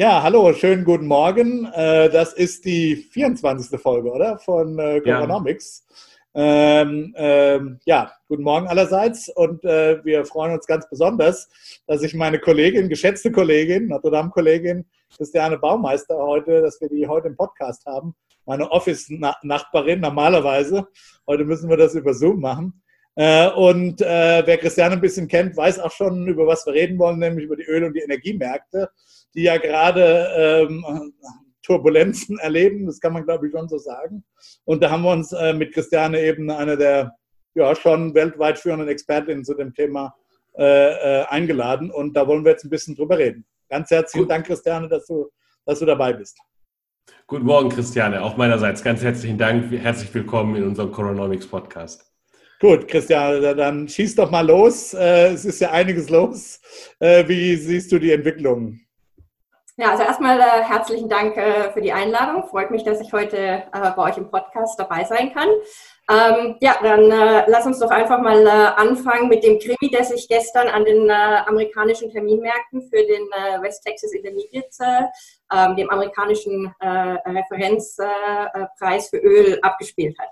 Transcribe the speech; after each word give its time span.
Ja, 0.00 0.22
hallo, 0.22 0.54
schönen 0.54 0.86
guten 0.86 1.06
Morgen. 1.06 1.66
Äh, 1.74 2.08
das 2.08 2.32
ist 2.32 2.64
die 2.64 2.96
24. 2.96 3.78
Folge, 3.78 4.10
oder? 4.10 4.38
Von 4.38 4.78
äh, 4.78 5.02
Coronomics. 5.02 5.84
Ja. 6.32 6.80
Ähm, 6.80 7.14
ähm, 7.18 7.80
ja, 7.84 8.10
guten 8.26 8.42
Morgen 8.42 8.66
allerseits 8.66 9.28
und 9.28 9.62
äh, 9.66 10.02
wir 10.02 10.24
freuen 10.24 10.54
uns 10.54 10.66
ganz 10.66 10.88
besonders, 10.88 11.50
dass 11.86 12.02
ich 12.02 12.14
meine 12.14 12.38
Kollegin, 12.38 12.88
geschätzte 12.88 13.30
Kollegin, 13.30 13.88
Notre 13.88 14.10
Dame-Kollegin 14.10 14.86
Christiane 15.14 15.58
Baumeister 15.58 16.16
heute, 16.16 16.62
dass 16.62 16.80
wir 16.80 16.88
die 16.88 17.06
heute 17.06 17.28
im 17.28 17.36
Podcast 17.36 17.84
haben. 17.84 18.14
Meine 18.46 18.70
Office-Nachbarin 18.70 20.00
normalerweise. 20.00 20.88
Heute 21.26 21.44
müssen 21.44 21.68
wir 21.68 21.76
das 21.76 21.94
über 21.94 22.14
Zoom 22.14 22.40
machen. 22.40 22.80
Äh, 23.16 23.50
und 23.50 24.00
äh, 24.00 24.42
wer 24.46 24.56
Christiane 24.56 24.94
ein 24.94 25.02
bisschen 25.02 25.28
kennt, 25.28 25.58
weiß 25.58 25.78
auch 25.78 25.92
schon, 25.92 26.26
über 26.26 26.46
was 26.46 26.64
wir 26.64 26.72
reden 26.72 26.98
wollen, 26.98 27.18
nämlich 27.18 27.44
über 27.44 27.56
die 27.56 27.64
Öl- 27.64 27.84
und 27.84 27.92
die 27.92 28.00
Energiemärkte 28.00 28.88
die 29.34 29.42
ja 29.42 29.58
gerade 29.58 30.28
ähm, 30.36 31.12
Turbulenzen 31.62 32.38
erleben, 32.40 32.86
das 32.86 33.00
kann 33.00 33.12
man 33.12 33.24
glaube 33.24 33.46
ich 33.46 33.52
schon 33.52 33.68
so 33.68 33.78
sagen. 33.78 34.24
Und 34.64 34.82
da 34.82 34.90
haben 34.90 35.02
wir 35.02 35.12
uns 35.12 35.32
äh, 35.32 35.52
mit 35.52 35.72
Christiane 35.72 36.20
eben 36.20 36.50
eine 36.50 36.76
der 36.76 37.12
ja, 37.54 37.74
schon 37.74 38.14
weltweit 38.14 38.58
führenden 38.58 38.88
Expertinnen 38.88 39.44
zu 39.44 39.54
dem 39.54 39.74
Thema 39.74 40.14
äh, 40.56 41.20
äh, 41.20 41.24
eingeladen 41.26 41.90
und 41.90 42.14
da 42.14 42.26
wollen 42.26 42.44
wir 42.44 42.52
jetzt 42.52 42.64
ein 42.64 42.70
bisschen 42.70 42.94
drüber 42.94 43.18
reden. 43.18 43.44
Ganz 43.68 43.90
herzlichen 43.90 44.24
Gut. 44.24 44.30
Dank, 44.30 44.46
Christiane, 44.46 44.88
dass 44.88 45.06
du, 45.06 45.28
dass 45.64 45.78
du 45.78 45.86
dabei 45.86 46.12
bist. 46.12 46.38
Guten 47.26 47.46
Morgen, 47.46 47.68
Christiane. 47.68 48.22
Auch 48.22 48.36
meinerseits 48.36 48.82
ganz 48.82 49.02
herzlichen 49.02 49.38
Dank. 49.38 49.70
Herzlich 49.70 50.12
willkommen 50.12 50.56
in 50.56 50.64
unserem 50.64 50.90
Coronomics 50.90 51.46
Podcast. 51.46 52.04
Gut, 52.60 52.88
Christiane, 52.88 53.54
dann 53.54 53.88
schieß 53.88 54.16
doch 54.16 54.30
mal 54.30 54.46
los. 54.46 54.92
Äh, 54.92 55.28
es 55.32 55.44
ist 55.44 55.60
ja 55.60 55.70
einiges 55.70 56.10
los. 56.10 56.60
Äh, 56.98 57.26
wie 57.26 57.56
siehst 57.56 57.90
du 57.92 57.98
die 57.98 58.12
Entwicklung? 58.12 58.80
Ja, 59.80 59.90
also 59.92 60.02
erstmal 60.02 60.38
äh, 60.38 60.62
herzlichen 60.62 61.08
Dank 61.08 61.38
äh, 61.38 61.72
für 61.72 61.80
die 61.80 61.90
Einladung. 61.90 62.46
Freut 62.48 62.70
mich, 62.70 62.84
dass 62.84 63.00
ich 63.00 63.14
heute 63.14 63.38
äh, 63.38 63.90
bei 63.96 64.10
euch 64.10 64.18
im 64.18 64.30
Podcast 64.30 64.78
dabei 64.78 65.04
sein 65.04 65.32
kann. 65.32 65.48
Ähm, 66.10 66.56
ja, 66.60 66.76
dann 66.82 67.10
äh, 67.10 67.44
lass 67.46 67.64
uns 67.64 67.78
doch 67.78 67.88
einfach 67.88 68.20
mal 68.20 68.46
äh, 68.46 68.50
anfangen 68.50 69.30
mit 69.30 69.42
dem 69.42 69.58
Krimi, 69.58 69.90
der 69.90 70.04
sich 70.04 70.28
gestern 70.28 70.68
an 70.68 70.84
den 70.84 71.08
äh, 71.08 71.12
amerikanischen 71.46 72.10
Terminmärkten 72.10 72.90
für 72.90 73.06
den 73.06 73.22
West 73.62 73.82
Texas 73.82 74.12
Intermediate, 74.12 75.08
ähm, 75.50 75.76
dem 75.76 75.88
amerikanischen 75.88 76.74
Referenzpreis 76.82 79.08
für 79.08 79.16
Öl 79.16 79.58
abgespielt 79.62 80.18
hat. 80.18 80.28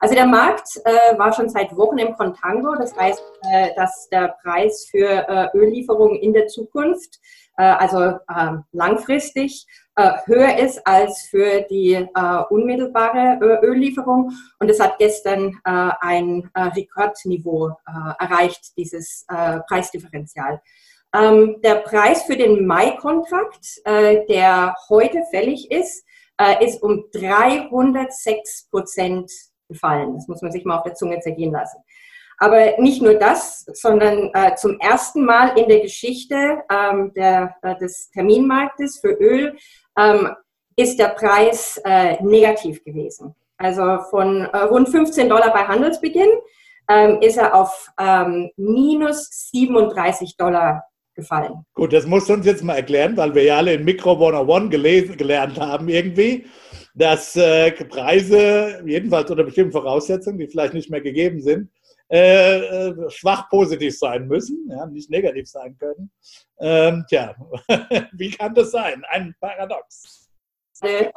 Also 0.00 0.14
der 0.14 0.26
Markt 0.26 0.80
äh, 0.84 1.18
war 1.18 1.32
schon 1.32 1.50
seit 1.50 1.76
Wochen 1.76 1.98
im 1.98 2.16
Contango. 2.16 2.74
Das 2.74 2.96
heißt, 2.96 3.22
äh, 3.52 3.74
dass 3.76 4.08
der 4.08 4.34
Preis 4.42 4.88
für 4.90 5.06
äh, 5.06 5.48
Öllieferungen 5.54 6.16
in 6.16 6.32
der 6.32 6.46
Zukunft 6.46 7.20
äh, 7.60 7.62
also 7.62 8.18
ähm, 8.34 8.64
langfristig 8.72 9.66
äh, 9.96 10.12
höher 10.24 10.58
ist 10.58 10.86
als 10.86 11.26
für 11.28 11.60
die 11.68 11.92
äh, 11.92 12.42
unmittelbare 12.48 13.38
Öllieferung. 13.62 14.32
Und 14.58 14.70
es 14.70 14.80
hat 14.80 14.98
gestern 14.98 15.58
ein 15.64 16.50
Rekordniveau 16.56 17.72
erreicht, 18.18 18.76
dieses 18.76 19.26
Preisdifferenzial. 19.68 20.62
Ähm, 21.14 21.60
der 21.62 21.76
Preis 21.76 22.22
für 22.22 22.36
den 22.36 22.66
Mai-Kontrakt, 22.66 23.82
der 23.86 24.74
heute 24.88 25.22
fällig 25.30 25.70
ist, 25.70 26.04
ist 26.60 26.82
um 26.82 27.04
306 27.12 28.68
Prozent 28.70 29.30
gefallen. 29.70 30.14
Das 30.14 30.28
muss 30.28 30.42
man 30.42 30.52
sich 30.52 30.64
mal 30.64 30.76
auf 30.76 30.82
der 30.84 30.94
Zunge 30.94 31.20
zergehen 31.20 31.52
lassen. 31.52 31.78
Aber 32.42 32.78
nicht 32.78 33.02
nur 33.02 33.14
das, 33.14 33.66
sondern 33.74 34.30
äh, 34.34 34.54
zum 34.56 34.78
ersten 34.80 35.24
Mal 35.24 35.58
in 35.58 35.68
der 35.68 35.80
Geschichte 35.80 36.62
ähm, 36.70 37.12
der, 37.14 37.54
äh, 37.62 37.76
des 37.76 38.10
Terminmarktes 38.10 38.98
für 39.00 39.12
Öl 39.12 39.56
ähm, 39.98 40.30
ist 40.76 40.98
der 40.98 41.08
Preis 41.08 41.80
äh, 41.84 42.22
negativ 42.22 42.82
gewesen. 42.82 43.34
Also 43.58 43.98
von 44.08 44.46
äh, 44.46 44.56
rund 44.56 44.88
15 44.88 45.28
Dollar 45.28 45.52
bei 45.52 45.64
Handelsbeginn 45.64 46.30
ähm, 46.88 47.18
ist 47.20 47.36
er 47.36 47.54
auf 47.54 47.90
ähm, 48.00 48.50
minus 48.56 49.50
37 49.50 50.38
Dollar 50.38 50.84
gefallen. 51.14 51.66
Gut, 51.74 51.92
das 51.92 52.06
musst 52.06 52.28
du 52.28 52.32
uns 52.32 52.46
jetzt 52.46 52.64
mal 52.64 52.76
erklären, 52.76 53.16
weil 53.18 53.34
wir 53.34 53.42
ja 53.42 53.58
alle 53.58 53.74
in 53.74 53.84
Micro 53.84 54.12
101 54.12 54.70
gelesen, 54.70 55.16
gelernt 55.16 55.60
haben 55.60 55.88
irgendwie, 55.88 56.46
dass 57.00 57.34
äh, 57.34 57.72
Preise, 57.86 58.82
jedenfalls 58.84 59.30
unter 59.30 59.44
bestimmten 59.44 59.72
Voraussetzungen, 59.72 60.38
die 60.38 60.46
vielleicht 60.46 60.74
nicht 60.74 60.90
mehr 60.90 61.00
gegeben 61.00 61.40
sind, 61.40 61.70
äh, 62.10 62.58
äh, 62.58 63.10
schwach 63.10 63.48
positiv 63.48 63.98
sein 63.98 64.28
müssen, 64.28 64.68
ja, 64.68 64.84
nicht 64.84 65.08
negativ 65.08 65.48
sein 65.48 65.78
können. 65.78 66.10
Ähm, 66.58 67.04
tja, 67.08 67.34
wie 68.12 68.30
kann 68.30 68.54
das 68.54 68.72
sein? 68.72 69.02
Ein 69.08 69.34
Paradox. 69.40 70.28
Äh, 70.82 71.10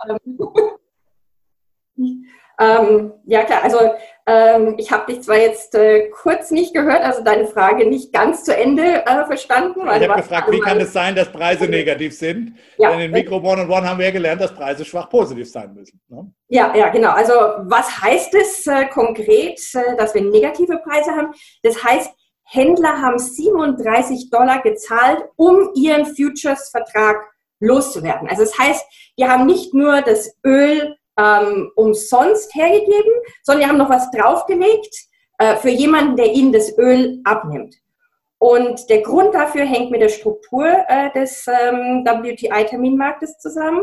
ähm, 2.60 3.14
ja 3.26 3.44
klar, 3.44 3.64
also 3.64 3.80
ähm, 4.26 4.76
ich 4.78 4.92
habe 4.92 5.12
dich 5.12 5.24
zwar 5.24 5.38
jetzt 5.38 5.76
äh, 5.76 6.10
kurz 6.10 6.52
nicht 6.52 6.74
gehört, 6.74 7.02
also 7.02 7.24
deine 7.24 7.46
Frage 7.46 7.88
nicht 7.88 8.14
ganz 8.14 8.44
zu 8.44 8.56
Ende 8.56 9.06
äh, 9.06 9.26
verstanden. 9.26 9.82
ich 9.82 10.08
habe 10.08 10.22
gefragt, 10.22 10.52
wie 10.52 10.60
kann 10.60 10.80
es 10.80 10.94
sein, 10.94 11.16
dass 11.16 11.30
Preise 11.32 11.68
negativ 11.68 12.18
sind? 12.18 12.56
Ja. 12.78 12.92
Denn 12.92 13.02
in 13.02 13.12
Mikro 13.12 13.38
One 13.38 13.64
on 13.64 13.70
One 13.70 13.90
haben 13.90 14.00
wir 14.00 14.12
gelernt, 14.12 14.42
dass 14.42 14.54
Preise 14.54 14.86
schwach 14.86 15.10
positiv 15.10 15.50
sein 15.50 15.74
müssen. 15.74 16.00
Ne? 16.08 16.32
Ja, 16.48 16.74
ja, 16.76 16.90
genau. 16.90 17.12
Also 17.12 17.34
was 17.34 18.02
heißt 18.02 18.34
es 18.36 18.66
äh, 18.68 18.86
konkret, 18.86 19.60
äh, 19.74 19.98
dass 19.98 20.14
wir 20.14 20.22
negative 20.22 20.78
Preise 20.78 21.12
haben? 21.12 21.34
Das 21.64 21.84
heißt, 21.84 22.12
Händler 22.46 23.02
haben 23.02 23.20
37 23.20 24.30
Dollar 24.30 24.62
gezahlt, 24.62 25.24
um 25.36 25.72
ihren 25.76 26.06
Futures-Vertrag 26.06 27.18
loszuwerden. 27.60 28.30
Also 28.30 28.44
das 28.44 28.58
heißt, 28.58 28.86
die 29.18 29.26
haben 29.26 29.46
nicht 29.46 29.74
nur 29.74 30.02
das 30.02 30.38
Öl 30.46 30.96
ähm, 31.18 31.72
umsonst 31.76 32.54
hergegeben, 32.56 33.12
sondern 33.44 33.64
die 33.64 33.70
haben 33.70 33.78
noch 33.78 33.90
was 33.90 34.10
draufgelegt 34.12 34.96
äh, 35.38 35.56
für 35.56 35.70
jemanden, 35.70 36.16
der 36.16 36.34
ihnen 36.34 36.52
das 36.52 36.78
Öl 36.78 37.20
abnimmt. 37.24 37.76
Und 38.40 38.90
der 38.90 39.02
Grund 39.02 39.34
dafür 39.34 39.64
hängt 39.64 39.92
mit 39.92 40.02
der 40.02 40.10
Struktur 40.10 40.66
äh, 40.66 41.12
des 41.14 41.48
ähm, 41.48 42.04
WTI-Terminmarktes 42.06 43.38
zusammen, 43.38 43.82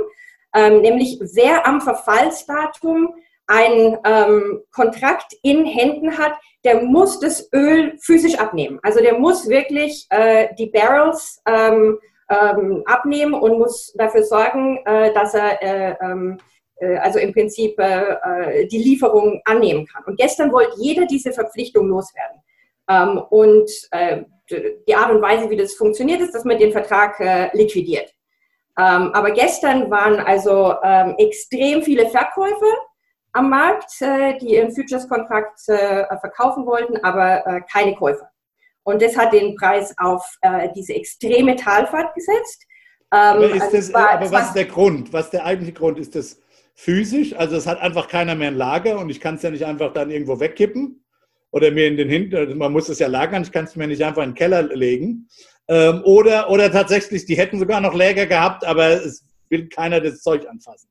ähm, 0.55 0.83
nämlich 0.83 1.19
wer 1.35 1.67
am 1.67 1.81
Verfallsdatum 1.81 3.15
einen 3.47 3.99
ähm, 4.05 4.63
Kontrakt 4.71 5.35
in 5.43 5.65
Händen 5.65 6.19
hat, 6.19 6.35
der 6.65 6.83
muss 6.83 7.19
das 7.21 7.49
Öl 7.53 7.97
physisch 8.01 8.39
abnehmen. 8.39 8.79
Also 8.83 9.01
der 9.01 9.19
muss 9.19 9.49
wirklich 9.49 10.07
äh, 10.11 10.55
die 10.57 10.67
Barrels 10.67 11.43
ähm, 11.47 11.99
ähm, 12.29 12.83
abnehmen 12.87 13.35
und 13.35 13.59
muss 13.59 13.93
dafür 13.97 14.23
sorgen, 14.23 14.79
äh, 14.85 15.13
dass 15.13 15.35
er 15.35 15.63
äh, 15.63 15.97
ähm, 16.01 16.39
äh, 16.39 16.60
also 16.81 17.19
im 17.19 17.33
Prinzip 17.33 17.79
äh, 17.79 18.15
äh, 18.63 18.67
die 18.67 18.79
Lieferung 18.79 19.41
annehmen 19.45 19.87
kann. 19.87 20.03
Und 20.05 20.19
gestern 20.19 20.53
wollte 20.53 20.73
jeder 20.79 21.07
diese 21.07 21.33
Verpflichtung 21.33 21.89
loswerden. 21.89 22.41
Ähm, 22.89 23.19
und 23.31 23.71
die 24.89 24.95
Art 24.97 25.13
und 25.13 25.23
Weise, 25.23 25.49
wie 25.49 25.57
das 25.57 25.75
funktioniert, 25.75 26.21
ist, 26.21 26.35
dass 26.35 26.45
man 26.45 26.59
den 26.59 26.73
Vertrag 26.73 27.53
liquidiert. 27.55 28.13
Ähm, 28.77 29.13
aber 29.13 29.31
gestern 29.31 29.89
waren 29.93 30.19
also 30.19 30.75
ähm, 30.83 31.15
extrem 31.19 31.83
viele 31.83 32.09
Verkäufer 32.09 32.75
am 33.33 33.49
Markt, 33.49 33.93
die 34.01 34.55
ihren 34.55 34.75
Futures-Kontrakt 34.75 35.61
verkaufen 35.61 36.67
wollten, 36.67 36.97
aber 37.05 37.63
keine 37.73 37.95
Käufer. 37.95 38.29
Und 38.83 39.01
das 39.01 39.17
hat 39.17 39.33
den 39.33 39.55
Preis 39.55 39.95
auf 39.99 40.37
diese 40.75 40.95
extreme 40.95 41.55
Talfahrt 41.55 42.13
gesetzt. 42.17 42.67
aber, 43.11 43.53
also 43.53 43.71
das, 43.71 43.93
war, 43.93 44.11
aber 44.11 44.33
was 44.33 44.49
ist 44.49 44.57
der 44.57 44.65
Grund? 44.65 45.13
Was 45.13 45.27
ist 45.27 45.35
der 45.35 45.45
eigentliche 45.45 45.75
Grund? 45.75 45.97
Ist 46.01 46.17
das 46.17 46.41
physisch, 46.75 47.35
also 47.35 47.57
es 47.57 47.67
hat 47.67 47.81
einfach 47.81 48.09
keiner 48.09 48.35
mehr 48.35 48.49
ein 48.49 48.57
Lager 48.57 48.99
und 48.99 49.11
ich 49.11 49.21
kann 49.21 49.37
es 49.37 49.43
ja 49.43 49.51
nicht 49.51 49.65
einfach 49.65 49.93
dann 49.93 50.11
irgendwo 50.11 50.41
wegkippen 50.41 51.05
oder 51.51 51.71
mir 51.71 51.87
in 51.87 51.97
den 51.97 52.09
Hinter, 52.09 52.47
man 52.55 52.73
muss 52.73 52.89
es 52.89 52.99
ja 52.99 53.09
lagern, 53.09 53.43
ich 53.43 53.53
kann 53.53 53.65
es 53.65 53.77
mir 53.77 53.87
nicht 53.87 54.03
einfach 54.03 54.23
in 54.23 54.31
den 54.31 54.37
Keller 54.37 54.63
legen. 54.63 55.29
Ähm, 55.69 56.03
oder, 56.05 56.51
oder 56.51 56.71
tatsächlich, 56.71 57.27
die 57.27 57.37
hätten 57.37 57.59
sogar 57.59 57.81
noch 57.81 57.95
Läger 57.95 58.27
gehabt, 58.27 58.65
aber 58.65 58.89
es 58.89 59.25
will 59.49 59.69
keiner 59.69 60.01
das 60.01 60.23
Zeug 60.23 60.49
anfassen. 60.49 60.89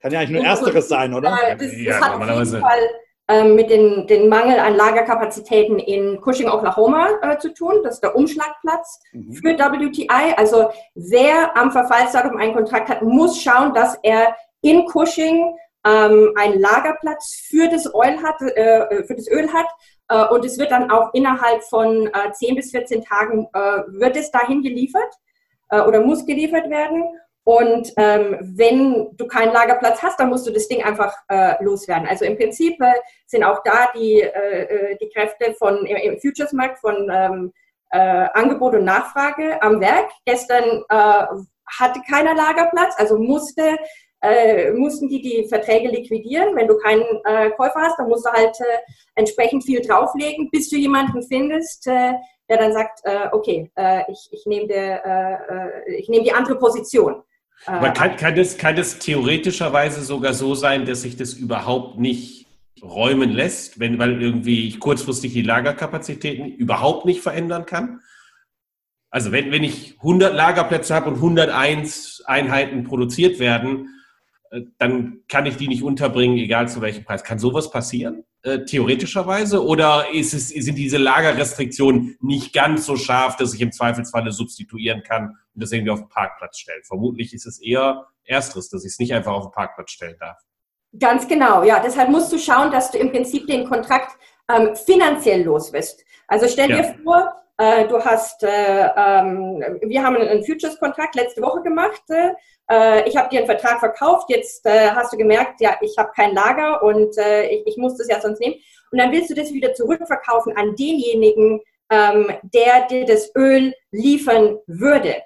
Kann 0.00 0.12
ja 0.12 0.20
eigentlich 0.20 0.38
nur 0.38 0.44
Ersteres 0.44 0.88
sein, 0.88 1.14
oder? 1.14 1.30
Äh, 1.30 1.56
das, 1.56 1.70
das 1.70 1.80
ja, 1.80 2.00
hat 2.00 2.20
auf 2.20 2.44
jeden 2.44 2.60
Fall 2.60 2.80
ähm, 3.28 3.54
mit 3.54 3.70
dem 3.70 4.06
den 4.06 4.28
Mangel 4.28 4.58
an 4.58 4.74
Lagerkapazitäten 4.74 5.78
in 5.78 6.20
Cushing, 6.20 6.48
Oklahoma 6.48 7.08
äh, 7.22 7.38
zu 7.38 7.54
tun. 7.54 7.80
Das 7.82 7.94
ist 7.94 8.02
der 8.02 8.14
Umschlagplatz 8.14 9.00
mhm. 9.12 9.32
für 9.32 9.56
WTI. 9.58 10.34
Also 10.36 10.70
wer 10.94 11.56
am 11.56 11.72
Verfallsdatum 11.72 12.36
einen 12.36 12.54
Kontrakt 12.54 12.90
hat, 12.90 13.02
muss 13.02 13.40
schauen, 13.40 13.72
dass 13.72 13.98
er 14.02 14.36
in 14.64 14.86
Cushing 14.86 15.56
ähm, 15.84 16.32
einen 16.36 16.60
Lagerplatz 16.60 17.46
für 17.48 17.68
das 17.68 17.86
Öl 17.86 18.22
hat, 18.22 18.40
äh, 18.40 19.04
für 19.04 19.14
das 19.14 19.28
Öl 19.28 19.52
hat. 19.52 19.66
Äh, 20.08 20.34
und 20.34 20.44
es 20.44 20.58
wird 20.58 20.70
dann 20.70 20.90
auch 20.90 21.12
innerhalb 21.14 21.62
von 21.64 22.08
äh, 22.08 22.32
10 22.32 22.56
bis 22.56 22.70
14 22.70 23.04
Tagen 23.04 23.46
äh, 23.52 23.82
wird 23.88 24.16
es 24.16 24.30
dahin 24.30 24.62
geliefert 24.62 25.14
äh, 25.70 25.80
oder 25.80 26.00
muss 26.00 26.26
geliefert 26.26 26.70
werden. 26.70 27.04
Und 27.46 27.92
ähm, 27.98 28.38
wenn 28.40 29.14
du 29.16 29.26
keinen 29.26 29.52
Lagerplatz 29.52 30.02
hast, 30.02 30.18
dann 30.18 30.30
musst 30.30 30.46
du 30.46 30.50
das 30.50 30.66
Ding 30.66 30.82
einfach 30.82 31.14
äh, 31.28 31.62
loswerden. 31.62 32.08
Also 32.08 32.24
im 32.24 32.38
Prinzip 32.38 32.80
äh, 32.80 32.94
sind 33.26 33.44
auch 33.44 33.62
da 33.64 33.90
die, 33.94 34.22
äh, 34.22 34.62
äh 34.62 34.96
die 34.96 35.10
Kräfte 35.10 35.54
von, 35.58 35.84
im, 35.84 35.96
im 35.96 36.18
Futures-Markt 36.18 36.78
von 36.78 37.10
ähm, 37.12 37.52
äh, 37.90 37.98
Angebot 38.32 38.74
und 38.74 38.84
Nachfrage 38.84 39.60
am 39.62 39.80
Werk. 39.80 40.10
Gestern 40.24 40.82
hatte 40.88 42.00
keiner 42.08 42.34
Lagerplatz, 42.34 42.94
also 42.98 43.18
musste 43.18 43.78
äh, 44.24 44.72
mussten 44.72 45.08
die 45.08 45.20
die 45.20 45.46
Verträge 45.48 45.88
liquidieren. 45.88 46.56
Wenn 46.56 46.66
du 46.66 46.76
keinen 46.78 47.02
äh, 47.24 47.50
Käufer 47.50 47.80
hast, 47.80 47.98
dann 47.98 48.08
musst 48.08 48.24
du 48.24 48.30
halt 48.30 48.58
äh, 48.60 48.78
entsprechend 49.14 49.64
viel 49.64 49.80
drauflegen, 49.80 50.50
bis 50.50 50.70
du 50.70 50.76
jemanden 50.76 51.22
findest, 51.22 51.86
äh, 51.86 52.12
der 52.48 52.58
dann 52.58 52.72
sagt, 52.72 53.00
äh, 53.04 53.28
okay, 53.32 53.70
äh, 53.76 54.02
ich, 54.10 54.28
ich 54.32 54.46
nehme 54.46 54.66
nehm 56.08 56.24
die 56.24 56.32
andere 56.32 56.58
Position. 56.58 57.22
Aber 57.66 57.90
kann, 57.90 58.16
kann, 58.16 58.34
das, 58.34 58.58
kann 58.58 58.76
das 58.76 58.98
theoretischerweise 58.98 60.02
sogar 60.02 60.34
so 60.34 60.54
sein, 60.54 60.84
dass 60.84 61.02
sich 61.02 61.16
das 61.16 61.34
überhaupt 61.34 61.98
nicht 61.98 62.46
räumen 62.82 63.30
lässt, 63.30 63.80
wenn, 63.80 63.98
weil 63.98 64.20
irgendwie 64.20 64.68
ich 64.68 64.80
kurzfristig 64.80 65.32
die 65.32 65.42
Lagerkapazitäten 65.42 66.46
überhaupt 66.46 67.06
nicht 67.06 67.20
verändern 67.20 67.64
kann? 67.64 68.00
Also 69.10 69.32
wenn, 69.32 69.52
wenn 69.52 69.62
ich 69.62 69.96
100 69.98 70.34
Lagerplätze 70.34 70.94
habe 70.94 71.10
und 71.10 71.16
101 71.16 72.24
Einheiten 72.26 72.84
produziert 72.84 73.38
werden, 73.38 73.93
dann 74.78 75.20
kann 75.28 75.46
ich 75.46 75.56
die 75.56 75.68
nicht 75.68 75.82
unterbringen, 75.82 76.36
egal 76.38 76.68
zu 76.68 76.80
welchem 76.80 77.04
Preis. 77.04 77.24
Kann 77.24 77.38
sowas 77.38 77.70
passieren, 77.70 78.24
äh, 78.42 78.64
theoretischerweise? 78.64 79.64
Oder 79.64 80.12
ist 80.12 80.34
es, 80.34 80.48
sind 80.48 80.76
diese 80.76 80.98
Lagerrestriktionen 80.98 82.16
nicht 82.20 82.52
ganz 82.52 82.86
so 82.86 82.96
scharf, 82.96 83.36
dass 83.36 83.54
ich 83.54 83.60
im 83.60 83.72
Zweifelsfalle 83.72 84.32
substituieren 84.32 85.02
kann 85.02 85.36
und 85.54 85.62
das 85.62 85.72
irgendwie 85.72 85.90
auf 85.90 86.00
den 86.00 86.08
Parkplatz 86.08 86.58
stellen? 86.58 86.82
Vermutlich 86.84 87.32
ist 87.34 87.46
es 87.46 87.60
eher 87.60 88.06
Ersteres, 88.24 88.68
dass 88.68 88.84
ich 88.84 88.92
es 88.92 88.98
nicht 88.98 89.14
einfach 89.14 89.32
auf 89.32 89.46
den 89.46 89.52
Parkplatz 89.52 89.90
stellen 89.90 90.16
darf. 90.18 90.38
Ganz 90.98 91.26
genau, 91.26 91.64
ja. 91.64 91.80
Deshalb 91.80 92.10
musst 92.10 92.32
du 92.32 92.38
schauen, 92.38 92.70
dass 92.70 92.90
du 92.90 92.98
im 92.98 93.10
Prinzip 93.10 93.46
den 93.46 93.68
Kontrakt 93.68 94.16
ähm, 94.48 94.76
finanziell 94.76 95.42
los 95.42 95.72
wirst. 95.72 96.04
Also 96.28 96.46
stell 96.48 96.70
ja. 96.70 96.82
dir 96.82 96.98
vor, 97.02 97.26
äh, 97.26 97.43
du 97.56 98.04
hast, 98.04 98.42
äh, 98.42 98.88
ähm, 98.96 99.62
wir 99.82 100.02
haben 100.02 100.16
einen 100.16 100.44
Futures-Kontrakt 100.44 101.14
letzte 101.14 101.40
Woche 101.40 101.62
gemacht. 101.62 102.02
Äh, 102.70 103.08
ich 103.08 103.16
habe 103.16 103.28
dir 103.28 103.38
einen 103.38 103.46
Vertrag 103.46 103.80
verkauft. 103.80 104.26
Jetzt 104.28 104.64
äh, 104.66 104.90
hast 104.90 105.12
du 105.12 105.16
gemerkt, 105.16 105.60
ja, 105.60 105.76
ich 105.80 105.96
habe 105.98 106.10
kein 106.14 106.34
Lager 106.34 106.82
und 106.82 107.16
äh, 107.18 107.48
ich, 107.48 107.66
ich 107.66 107.76
muss 107.76 107.96
das 107.96 108.08
ja 108.08 108.20
sonst 108.20 108.40
nehmen. 108.40 108.56
Und 108.90 108.98
dann 108.98 109.12
willst 109.12 109.30
du 109.30 109.34
das 109.34 109.52
wieder 109.52 109.74
zurückverkaufen 109.74 110.56
an 110.56 110.74
denjenigen, 110.76 111.60
ähm, 111.90 112.30
der 112.42 112.86
dir 112.88 113.04
das 113.04 113.34
Öl 113.36 113.74
liefern 113.90 114.58
würde. 114.66 115.16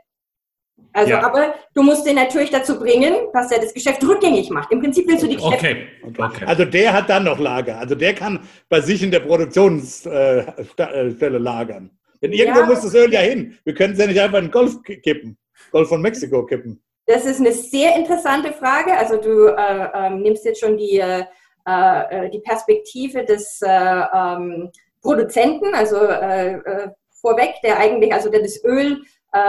Also, 0.93 1.11
ja. 1.11 1.23
aber 1.23 1.55
du 1.75 1.83
musst 1.83 2.07
den 2.07 2.17
natürlich 2.17 2.51
dazu 2.51 2.79
bringen, 2.79 3.15
dass 3.33 3.53
er 3.53 3.61
das 3.61 3.75
Geschäft 3.75 4.03
rückgängig 4.03 4.51
macht. 4.51 4.73
Im 4.73 4.81
Prinzip 4.81 5.07
willst 5.07 5.23
du 5.23 5.29
die 5.29 5.37
Geschäfte. 5.37 5.77
Okay. 6.03 6.25
okay. 6.25 6.45
Also 6.47 6.65
der 6.65 6.93
hat 6.93 7.09
dann 7.09 7.25
noch 7.25 7.39
Lager. 7.39 7.79
Also 7.79 7.95
der 7.95 8.15
kann 8.15 8.41
bei 8.69 8.81
sich 8.81 9.03
in 9.03 9.11
der 9.11 9.21
Produktionsstelle 9.21 11.39
lagern. 11.39 11.98
Denn 12.23 12.33
irgendwo 12.33 12.61
ja. 12.61 12.67
muss 12.67 12.83
das 12.83 12.95
Öl 12.95 13.13
ja 13.13 13.21
hin. 13.21 13.59
Wir 13.65 13.75
können 13.75 13.93
es 13.93 13.99
ja 13.99 14.07
nicht 14.07 14.21
einfach 14.21 14.39
in 14.39 14.51
Golf 14.51 14.83
kippen, 14.83 15.39
Golf 15.71 15.89
von 15.89 16.03
Mexiko 16.03 16.45
kippen. 16.45 16.83
Das 17.09 17.25
ist 17.25 17.41
eine 17.41 17.53
sehr 17.53 17.97
interessante 17.97 18.53
Frage. 18.53 18.93
Also 18.93 19.17
du 19.17 19.47
äh, 19.47 19.89
äh, 19.95 20.11
nimmst 20.11 20.45
jetzt 20.45 20.61
schon 20.61 20.77
die, 20.77 20.99
äh, 20.99 21.25
äh 21.67 22.29
die 22.31 22.41
Perspektive 22.41 23.25
des 23.25 23.63
äh, 23.63 23.69
ähm, 23.69 24.71
Produzenten, 25.01 25.75
also 25.75 25.97
äh, 25.97 26.91
vorweg, 27.23 27.55
der 27.65 27.79
eigentlich, 27.79 28.13
also 28.13 28.31
der 28.31 28.43
das 28.43 28.63
Öl 28.63 29.03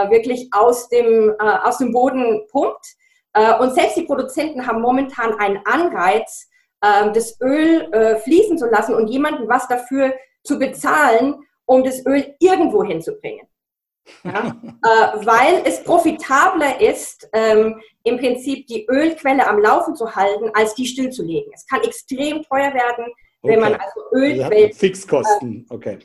wirklich 0.10 0.50
aus 0.51 0.89
dem, 0.89 1.33
aus 1.39 1.77
dem 1.77 1.94
Boden 1.94 2.45
pumpt. 2.51 2.86
und 3.62 3.74
selbst 3.74 3.95
die 3.95 4.04
Produzenten 4.04 4.68
haben 4.68 4.81
momentan 4.81 5.39
einen 5.39 5.60
Anreiz, 5.65 6.50
das 6.81 7.39
Öl 7.39 7.89
fließen 8.25 8.57
zu 8.57 8.65
lassen 8.65 8.94
und 8.94 9.07
jemanden 9.07 9.48
was 9.48 9.69
dafür 9.69 10.13
zu 10.44 10.60
bezahlen, 10.60 11.36
um 11.69 11.83
das 11.83 12.04
Öl 12.06 12.36
irgendwo 12.39 12.83
hinzubringen. 12.83 13.48
Ja? 14.24 14.56
äh, 14.63 15.25
weil 15.25 15.62
es 15.66 15.83
profitabler 15.83 16.81
ist, 16.81 17.30
ähm, 17.33 17.80
im 18.04 18.18
Prinzip 18.18 18.66
die 18.68 18.88
Ölquelle 18.88 19.48
am 19.48 19.60
Laufen 19.60 19.95
zu 19.95 20.16
halten, 20.16 20.50
als 20.54 20.74
die 20.74 20.88
stillzulegen. 20.88 21.51
Es 21.54 21.68
kann 21.68 21.81
extrem 21.83 22.42
teuer 22.44 22.74
werden, 22.74 23.06
wenn 23.44 23.60
okay. 23.60 23.69
man 23.69 23.74
also 23.75 24.01
Ölquellen. 24.13 24.68
Also 24.68 24.80
Fixkosten, 24.80 25.68
äh, 25.69 25.74
okay. 25.74 26.00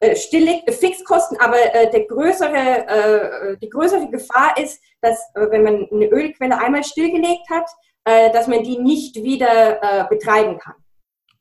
Äh, 0.00 0.16
stilllegt, 0.16 0.68
äh, 0.68 0.72
Fixkosten, 0.72 1.38
aber 1.38 1.58
äh, 1.74 1.90
der 1.90 2.06
größere, 2.06 2.88
äh, 2.88 3.56
die 3.58 3.70
größere 3.70 4.10
Gefahr 4.10 4.58
ist, 4.58 4.80
dass 5.00 5.18
wenn 5.34 5.62
man 5.62 5.88
eine 5.92 6.06
Ölquelle 6.06 6.58
einmal 6.58 6.82
stillgelegt 6.82 7.48
hat, 7.50 7.68
dass 8.06 8.48
man 8.48 8.62
die 8.62 8.78
nicht 8.78 9.16
wieder 9.16 10.06
betreiben 10.10 10.58
kann. 10.58 10.74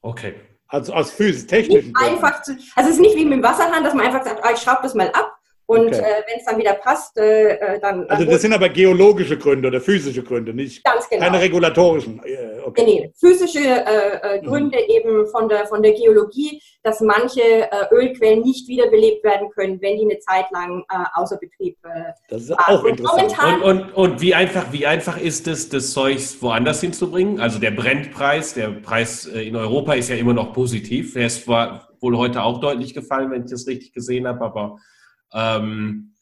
Okay. 0.02 0.36
Also 0.74 0.92
aus 0.94 1.12
physisch 1.12 1.46
technischen 1.46 1.96
einfach 1.96 2.42
zu, 2.42 2.58
Also 2.76 2.90
es 2.90 2.96
ist 2.96 3.00
nicht 3.00 3.16
wie 3.16 3.26
mit 3.26 3.34
dem 3.34 3.44
Wasserhahn, 3.44 3.84
dass 3.84 3.94
man 3.94 4.08
einfach 4.08 4.24
sagt, 4.24 4.44
ah, 4.44 4.50
ich 4.52 4.60
schraube 4.60 4.80
das 4.82 4.96
mal 4.96 5.08
ab 5.10 5.38
und 5.66 5.88
okay. 5.88 5.98
äh, 5.98 6.24
wenn 6.28 6.40
es 6.40 6.46
dann 6.46 6.58
wieder 6.58 6.74
passt, 6.74 7.18
äh, 7.18 7.56
äh 7.56 7.80
dann. 7.80 8.06
Also 8.10 8.26
das 8.26 8.42
sind 8.42 8.54
aber 8.54 8.68
geologische 8.70 9.38
Gründe 9.38 9.70
oder 9.70 9.80
physische 9.80 10.22
Gründe, 10.22 10.54
nicht 10.54 10.84
ganz 10.84 11.10
genau. 11.10 11.24
keine 11.24 11.40
regulatorischen. 11.40 12.22
Äh, 12.26 12.60
okay. 12.66 12.84
Nee, 12.86 13.00
nee. 13.02 13.14
Physische 13.18 13.60
äh, 13.60 14.38
äh, 14.38 14.42
mhm. 14.42 14.46
Gründe 14.46 14.78
mhm. 14.78 14.94
eben 14.94 15.28
von 15.28 15.48
der, 15.48 15.66
von 15.68 15.82
der 15.82 15.94
Geologie, 15.94 16.62
dass 16.84 17.00
manche 17.00 17.42
Ölquellen 17.92 18.42
nicht 18.42 18.68
wiederbelebt 18.68 19.24
werden 19.24 19.50
können, 19.52 19.82
wenn 19.82 19.98
die 19.98 20.04
eine 20.04 20.20
Zeit 20.20 20.46
lang 20.52 20.84
außer 21.16 21.38
Betrieb 21.38 21.78
Das 22.30 22.42
ist 22.42 22.60
auch 22.60 22.84
interessant. 22.84 23.64
Und, 23.64 23.84
und, 23.84 23.94
und, 23.94 24.22
wie, 24.22 24.36
einfach, 24.36 24.66
wie 24.74 24.86
einfach 24.86 25.18
ist 25.18 25.48
es, 25.48 25.70
das 25.70 25.92
Zeug 25.92 26.20
woanders 26.42 26.82
hinzubringen? 26.82 27.40
Also 27.40 27.60
der 27.60 27.72
Brennpreis, 27.72 28.54
der 28.54 28.68
Preis 28.70 29.26
in 29.26 29.56
Europa 29.56 29.94
ist 29.94 30.10
ja 30.10 30.18
immer 30.18 30.34
noch 30.34 30.52
positiv. 30.52 31.14
Der 31.14 31.28
ist 31.28 31.46
zwar 31.46 31.88
wohl 32.02 32.18
heute 32.18 32.44
auch 32.44 32.60
deutlich 32.60 32.94
gefallen, 32.94 33.32
wenn 33.32 33.46
ich 33.46 33.52
das 33.52 33.66
richtig 33.66 33.94
gesehen 33.94 34.28
habe, 34.28 34.42
aber 34.42 34.78
ähm, 35.34 36.14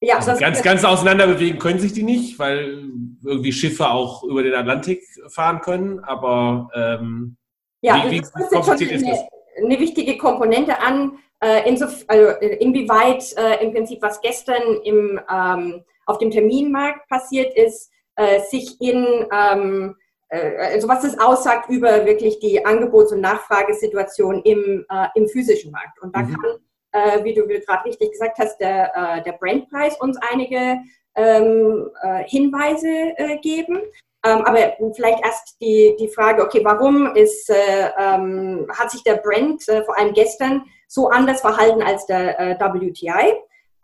ja, 0.00 0.16
also 0.16 0.36
ganz, 0.36 0.62
ganz 0.62 0.84
auseinander 0.84 1.28
bewegen 1.28 1.60
können 1.60 1.78
sich 1.78 1.92
die 1.92 2.02
nicht, 2.02 2.36
weil 2.38 2.90
irgendwie 3.24 3.52
Schiffe 3.52 3.88
auch 3.88 4.24
über 4.24 4.42
den 4.42 4.54
Atlantik 4.54 5.04
fahren 5.28 5.60
können. 5.60 6.00
Aber 6.00 6.68
ähm, 6.74 7.36
ja, 7.82 8.04
wie, 8.10 8.20
wie 8.20 8.48
kompliziert 8.50 8.90
ist 8.90 9.06
das? 9.06 9.20
Eine 9.62 9.78
wichtige 9.78 10.18
Komponente 10.18 10.80
an, 10.80 11.18
äh, 11.40 11.68
inso, 11.68 11.86
also 12.08 12.30
inwieweit 12.40 13.32
äh, 13.36 13.64
im 13.64 13.72
Prinzip, 13.72 14.02
was 14.02 14.20
gestern 14.20 14.80
im, 14.82 15.20
ähm, 15.32 15.84
auf 16.06 16.18
dem 16.18 16.32
Terminmarkt 16.32 17.08
passiert 17.08 17.56
ist, 17.56 17.90
äh, 18.16 18.40
sich 18.40 18.80
in, 18.80 19.26
ähm, 19.32 19.94
äh, 20.30 20.56
also 20.56 20.88
was 20.88 21.02
das 21.02 21.18
aussagt 21.20 21.70
über 21.70 22.06
wirklich 22.06 22.40
die 22.40 22.64
Angebots- 22.64 23.12
und 23.12 23.20
Nachfragesituation 23.20 24.42
im, 24.42 24.84
äh, 24.90 25.06
im 25.14 25.28
physischen 25.28 25.70
Markt. 25.70 26.00
Und 26.00 26.16
da 26.16 26.22
mhm. 26.22 26.34
kann 26.34 26.56
äh, 26.92 27.24
wie 27.24 27.34
du 27.34 27.46
gerade 27.46 27.84
richtig 27.84 28.12
gesagt 28.12 28.38
hast, 28.38 28.58
der, 28.58 28.92
äh, 28.94 29.22
der 29.22 29.32
Brandpreis 29.32 29.98
uns 30.00 30.18
einige 30.30 30.78
ähm, 31.14 31.90
äh, 32.02 32.24
Hinweise 32.24 32.88
äh, 33.16 33.38
geben. 33.38 33.80
Ähm, 34.24 34.44
aber 34.44 34.76
vielleicht 34.94 35.24
erst 35.24 35.60
die, 35.60 35.96
die 35.98 36.08
Frage, 36.08 36.42
okay, 36.42 36.60
warum 36.62 37.14
ist, 37.16 37.50
äh, 37.50 37.90
ähm, 37.98 38.66
hat 38.78 38.90
sich 38.90 39.02
der 39.02 39.16
Brand 39.16 39.68
äh, 39.68 39.82
vor 39.84 39.98
allem 39.98 40.12
gestern 40.12 40.62
so 40.86 41.08
anders 41.08 41.40
verhalten 41.40 41.82
als 41.82 42.06
der 42.06 42.56
WTI? 42.60 43.34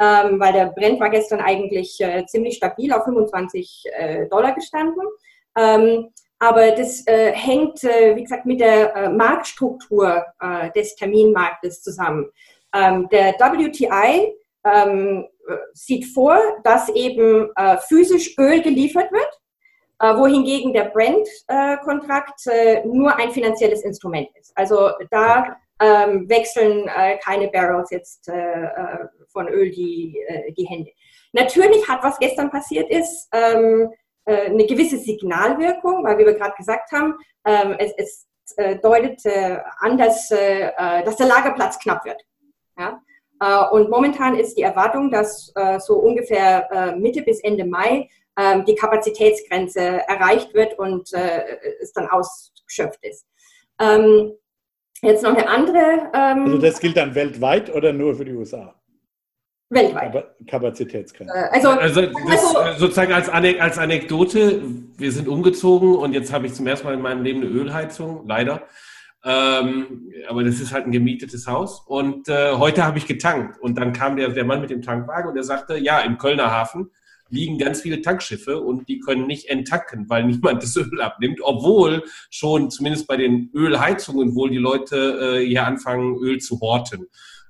Ähm, 0.00 0.38
weil 0.38 0.52
der 0.52 0.66
Brent 0.66 1.00
war 1.00 1.10
gestern 1.10 1.40
eigentlich 1.40 2.00
ziemlich 2.26 2.56
stabil 2.56 2.92
auf 2.92 3.02
25 3.02 3.84
Dollar 4.30 4.52
gestanden. 4.52 5.02
Ähm, 5.56 6.10
aber 6.38 6.70
das 6.70 7.04
äh, 7.08 7.32
hängt, 7.32 7.82
äh, 7.82 8.14
wie 8.14 8.22
gesagt, 8.22 8.46
mit 8.46 8.60
der 8.60 8.94
äh, 8.94 9.08
Marktstruktur 9.08 10.24
des 10.76 10.94
Terminmarktes 10.94 11.82
zusammen. 11.82 12.30
Ähm, 12.74 13.08
der 13.10 13.34
WTI 13.34 14.34
ähm, 14.64 15.26
sieht 15.72 16.06
vor, 16.12 16.38
dass 16.64 16.88
eben 16.90 17.50
äh, 17.56 17.78
physisch 17.78 18.36
Öl 18.38 18.60
geliefert 18.62 19.10
wird, 19.12 19.40
äh, 20.00 20.16
wohingegen 20.16 20.72
der 20.72 20.84
Brent-Kontrakt 20.84 22.46
äh, 22.46 22.84
nur 22.86 23.16
ein 23.16 23.30
finanzielles 23.30 23.82
Instrument 23.82 24.28
ist. 24.38 24.56
Also 24.56 24.90
da 25.10 25.56
ähm, 25.80 26.28
wechseln 26.28 26.88
äh, 26.88 27.18
keine 27.18 27.48
Barrels 27.48 27.90
jetzt 27.90 28.28
äh, 28.28 28.64
äh, 28.64 29.08
von 29.32 29.48
Öl 29.48 29.70
die, 29.70 30.18
die 30.56 30.64
Hände. 30.66 30.90
Natürlich 31.32 31.88
hat, 31.88 32.02
was 32.02 32.18
gestern 32.18 32.50
passiert 32.50 32.90
ist, 32.90 33.28
ähm, 33.32 33.90
eine 34.24 34.66
gewisse 34.66 34.98
Signalwirkung, 34.98 36.04
weil 36.04 36.18
wie 36.18 36.26
wir 36.26 36.34
gerade 36.34 36.54
gesagt 36.56 36.92
haben, 36.92 37.14
ähm, 37.46 37.76
es, 37.78 37.92
es 37.96 38.26
deutet 38.82 39.22
an, 39.80 39.98
dass, 39.98 40.28
dass 40.28 41.16
der 41.16 41.26
Lagerplatz 41.26 41.78
knapp 41.78 42.04
wird. 42.06 42.22
Ja? 42.78 43.02
Äh, 43.40 43.74
und 43.74 43.90
momentan 43.90 44.36
ist 44.36 44.54
die 44.56 44.62
Erwartung, 44.62 45.10
dass 45.10 45.52
äh, 45.54 45.78
so 45.80 45.94
ungefähr 45.94 46.70
äh, 46.72 46.96
Mitte 46.96 47.22
bis 47.22 47.40
Ende 47.40 47.64
Mai 47.64 48.08
ähm, 48.38 48.64
die 48.64 48.74
Kapazitätsgrenze 48.74 49.80
erreicht 50.08 50.54
wird 50.54 50.78
und 50.78 51.12
es 51.12 51.92
dann 51.92 52.08
ausgeschöpft 52.08 53.04
ist. 53.04 53.26
Ähm, 53.80 54.32
jetzt 55.02 55.22
noch 55.22 55.34
eine 55.34 55.48
andere. 55.48 56.10
Ähm, 56.14 56.44
also 56.44 56.58
das 56.58 56.80
gilt 56.80 56.96
dann 56.96 57.14
weltweit 57.14 57.74
oder 57.74 57.92
nur 57.92 58.14
für 58.14 58.24
die 58.24 58.32
USA? 58.32 58.74
Weltweit. 59.70 60.34
Kapazitätsgrenze. 60.46 61.34
Also, 61.52 61.68
also, 61.70 62.00
das, 62.00 62.56
also, 62.56 62.78
sozusagen 62.78 63.12
als, 63.12 63.28
als 63.28 63.78
Anekdote, 63.78 64.62
wir 64.96 65.12
sind 65.12 65.28
umgezogen 65.28 65.94
und 65.94 66.14
jetzt 66.14 66.32
habe 66.32 66.46
ich 66.46 66.54
zum 66.54 66.66
ersten 66.66 66.86
Mal 66.86 66.94
in 66.94 67.02
meinem 67.02 67.22
Leben 67.22 67.42
eine 67.42 67.50
Ölheizung, 67.50 68.24
leider. 68.26 68.62
Ähm, 69.24 70.12
aber 70.28 70.44
das 70.44 70.60
ist 70.60 70.72
halt 70.72 70.86
ein 70.86 70.92
gemietetes 70.92 71.46
Haus. 71.46 71.84
Und 71.86 72.28
äh, 72.28 72.52
heute 72.52 72.84
habe 72.84 72.98
ich 72.98 73.06
getankt. 73.06 73.60
Und 73.60 73.76
dann 73.76 73.92
kam 73.92 74.16
der, 74.16 74.30
der 74.30 74.44
Mann 74.44 74.60
mit 74.60 74.70
dem 74.70 74.82
Tankwagen 74.82 75.28
und 75.28 75.34
der 75.34 75.44
sagte, 75.44 75.76
ja, 75.78 76.00
im 76.00 76.18
Kölner 76.18 76.50
Hafen 76.50 76.90
liegen 77.30 77.58
ganz 77.58 77.82
viele 77.82 78.00
Tankschiffe 78.00 78.60
und 78.60 78.88
die 78.88 79.00
können 79.00 79.26
nicht 79.26 79.48
enttanken, 79.48 80.08
weil 80.08 80.24
niemand 80.26 80.62
das 80.62 80.76
Öl 80.76 81.00
abnimmt, 81.00 81.40
obwohl 81.42 82.04
schon 82.30 82.70
zumindest 82.70 83.06
bei 83.06 83.16
den 83.16 83.50
Ölheizungen 83.54 84.34
wohl 84.34 84.50
die 84.50 84.56
Leute 84.56 85.40
äh, 85.40 85.46
hier 85.46 85.66
anfangen, 85.66 86.16
Öl 86.16 86.38
zu 86.38 86.60
horten, 86.60 87.06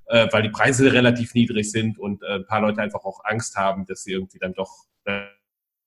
äh, 0.07 0.27
weil 0.31 0.43
die 0.43 0.49
Preise 0.49 0.91
relativ 0.91 1.33
niedrig 1.33 1.71
sind 1.71 1.97
und 1.97 2.23
äh, 2.23 2.35
ein 2.35 2.45
paar 2.45 2.61
Leute 2.61 2.81
einfach 2.81 3.05
auch 3.05 3.21
Angst 3.23 3.55
haben, 3.55 3.85
dass 3.85 4.03
sie 4.03 4.11
irgendwie 4.11 4.39
dann 4.39 4.53
doch 4.53 4.85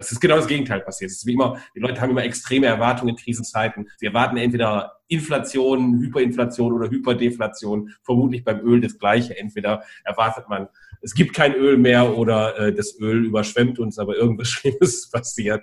das 0.02 0.12
ist 0.12 0.20
genau 0.20 0.36
das 0.36 0.46
Gegenteil 0.46 0.80
passiert. 0.80 1.10
Es 1.10 1.18
ist 1.18 1.26
wie 1.26 1.34
immer, 1.34 1.60
die 1.74 1.80
Leute 1.80 2.00
haben 2.00 2.10
immer 2.10 2.24
extreme 2.24 2.66
Erwartungen 2.66 3.10
in 3.10 3.16
Krisenzeiten. 3.16 3.88
Sie 3.96 4.06
erwarten 4.06 4.36
entweder 4.36 5.00
Inflation, 5.08 6.00
Hyperinflation 6.00 6.72
oder 6.72 6.90
Hyperdeflation. 6.90 7.94
Vermutlich 8.02 8.44
beim 8.44 8.60
Öl 8.60 8.80
das 8.80 8.98
Gleiche. 8.98 9.38
Entweder 9.38 9.84
erwartet 10.04 10.48
man, 10.48 10.68
es 11.02 11.14
gibt 11.14 11.34
kein 11.34 11.54
Öl 11.54 11.76
mehr 11.76 12.16
oder 12.16 12.58
äh, 12.58 12.74
das 12.74 12.98
Öl 12.98 13.24
überschwemmt 13.24 13.78
uns, 13.78 13.98
aber 13.98 14.16
irgendwas 14.16 14.48
Schlimmes 14.50 15.08
passiert. 15.10 15.62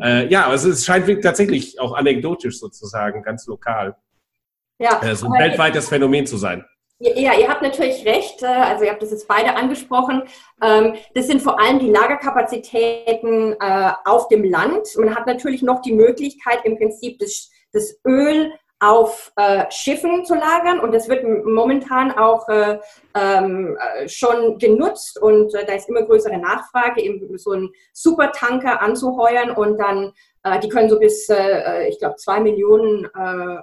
Äh, 0.00 0.28
ja, 0.28 0.46
aber 0.46 0.54
es, 0.54 0.64
es 0.64 0.84
scheint 0.84 1.22
tatsächlich 1.22 1.78
auch 1.80 1.94
anekdotisch 1.94 2.58
sozusagen, 2.58 3.22
ganz 3.22 3.46
lokal. 3.46 3.96
Ja, 4.78 5.00
äh, 5.02 5.14
so 5.16 5.26
ein 5.26 5.40
weltweites 5.40 5.88
Phänomen 5.88 6.26
zu 6.26 6.36
sein. 6.36 6.64
Ja, 6.98 7.38
ihr 7.38 7.48
habt 7.48 7.60
natürlich 7.60 8.06
recht. 8.06 8.42
Äh, 8.42 8.46
also 8.46 8.84
ihr 8.84 8.90
habt 8.90 9.02
das 9.02 9.10
jetzt 9.10 9.28
beide 9.28 9.54
angesprochen. 9.54 10.22
Ähm, 10.62 10.94
das 11.14 11.26
sind 11.26 11.42
vor 11.42 11.60
allem 11.60 11.78
die 11.78 11.90
Lagerkapazitäten 11.90 13.54
äh, 13.60 13.92
auf 14.06 14.28
dem 14.28 14.44
Land. 14.44 14.88
Man 14.96 15.14
hat 15.14 15.26
natürlich 15.26 15.62
noch 15.62 15.82
die 15.82 15.92
Möglichkeit, 15.92 16.60
im 16.64 16.76
Prinzip 16.76 17.18
das, 17.18 17.50
Öl 18.06 18.52
auf 18.80 19.32
äh, 19.36 19.64
Schiffen 19.70 20.24
zu 20.24 20.34
lagern 20.34 20.80
und 20.80 20.94
das 20.94 21.10
wird 21.10 21.24
momentan 21.44 22.10
auch 22.12 22.48
äh, 22.48 22.78
ähm, 23.14 23.76
schon 24.06 24.58
genutzt 24.58 25.20
und 25.20 25.52
da 25.52 25.74
ist 25.74 25.90
immer 25.90 26.02
größere 26.02 26.38
Nachfrage, 26.38 27.02
eben 27.02 27.36
so 27.36 27.50
einen 27.50 27.70
Supertanker 27.92 28.80
anzuheuern 28.80 29.50
und 29.50 29.76
dann, 29.78 30.12
die 30.62 30.70
können 30.70 30.88
so 30.88 30.98
bis, 30.98 31.28
ich 31.88 31.98
glaube, 31.98 32.16
zwei 32.16 32.40
Millionen 32.40 33.06
ähm, 33.18 33.60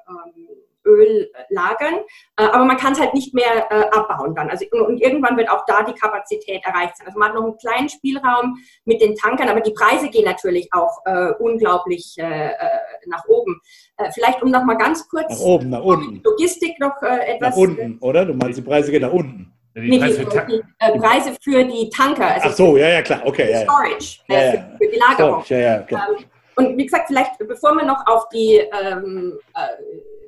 Öl 0.86 1.32
lagern, 1.50 1.96
äh, 2.38 2.44
aber 2.44 2.66
man 2.66 2.78
kann 2.78 2.94
es 2.94 3.00
halt 3.00 3.14
nicht 3.14 3.34
mehr 3.34 3.68
äh, 3.70 3.86
abbauen 3.92 4.36
dann. 4.36 4.50
Also, 4.50 4.66
und 4.72 5.02
irgendwann 5.02 5.38
wird 5.38 5.50
auch 5.50 5.66
da 5.66 5.84
die 5.84 5.94
Kapazität 5.94 6.64
erreicht 6.64 6.98
sein. 6.98 7.08
Also 7.08 7.20
man 7.20 7.30
hat 7.30 7.36
noch 7.36 7.44
einen 7.44 7.58
kleinen 7.58 7.90
Spielraum 7.90 8.58
mit 8.86 9.02
den 9.02 9.16
Tankern, 9.16 9.50
aber 9.50 9.62
die 9.62 9.74
Preise 9.74 10.10
gehen 10.10 10.26
natürlich 10.26 10.70
auch 10.72 11.00
äh, 11.06 11.32
unglaublich 11.40 12.16
äh, 12.18 12.52
äh 12.52 12.70
nach 13.06 13.26
oben. 13.28 13.60
Äh, 13.98 14.12
vielleicht 14.12 14.42
um 14.42 14.52
noch 14.52 14.64
mal 14.64 14.76
ganz 14.76 15.08
kurz 15.10 15.30
nach 15.30 15.40
oben, 15.40 15.70
nach 15.70 15.84
unten. 15.84 16.22
Logistik 16.24 16.80
noch 16.80 17.02
etwas. 17.02 17.50
Nach 17.50 17.58
unten, 17.58 17.98
oder? 18.00 18.26
Du 18.26 18.34
meinst, 18.34 18.58
die 18.58 18.64
Preise 18.64 18.92
gehen 18.92 19.02
nach 19.02 19.12
unten. 19.12 19.54
Die, 19.76 19.90
nee, 19.90 19.98
Preise, 19.98 20.24
für 20.24 20.46
die, 20.46 20.62
die 20.62 21.00
Preise 21.00 21.36
für 21.42 21.66
die 21.66 21.90
Tanker. 21.90 22.28
Also 22.28 22.50
Ach 22.50 22.54
so, 22.54 22.78
ja, 22.78 22.90
ja, 22.90 23.02
klar, 23.02 23.22
okay. 23.26 23.52
Ja, 23.52 23.62
Storage, 23.62 24.20
ja, 24.28 24.42
ja. 24.42 24.52
Für, 24.52 24.78
für, 24.78 24.92
die 24.92 24.98
Lagerung. 24.98 25.44
Storage, 25.44 25.54
ja, 25.56 25.60
ja, 25.60 25.80
klar. 25.80 26.08
Ähm, 26.10 26.26
und 26.56 26.78
wie 26.78 26.86
gesagt, 26.86 27.08
vielleicht 27.08 27.32
bevor 27.40 27.74
wir 27.74 27.86
noch 27.86 28.06
auf 28.06 28.30
die 28.30 28.58
ähm, 28.58 29.40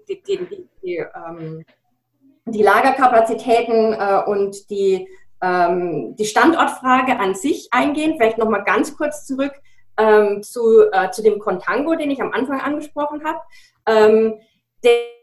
die, 0.08 0.22
die, 0.22 0.68
die, 0.84 0.96
ähm, 0.98 1.66
die 2.46 2.64
Lagerkapazitäten 2.64 3.94
äh, 3.94 4.22
und 4.26 4.70
die, 4.70 5.08
ähm, 5.42 6.16
die 6.16 6.26
Standortfrage 6.26 7.20
an 7.20 7.36
sich 7.36 7.70
eingehen. 7.72 8.16
Vielleicht 8.18 8.38
nochmal 8.38 8.64
ganz 8.64 8.96
kurz 8.96 9.26
zurück 9.26 9.54
ähm, 9.98 10.44
zu, 10.44 10.92
äh, 10.92 11.10
zu 11.12 11.24
dem 11.24 11.40
Contango, 11.40 11.96
den 11.96 12.12
ich 12.12 12.22
am 12.22 12.32
Anfang 12.32 12.62
angesprochen 12.62 13.24
habe. 13.24 13.40
Ähm, 13.88 14.40
der 14.84 15.15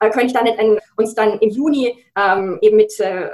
äh, 0.00 0.10
könnte 0.10 0.26
ich 0.26 0.32
dann 0.32 0.44
nicht 0.44 0.58
ein, 0.58 0.78
uns 0.96 1.14
dann 1.14 1.38
im 1.38 1.50
Juni 1.50 2.04
ähm, 2.16 2.58
eben 2.60 2.76
mit 2.76 2.98
äh, 3.00 3.28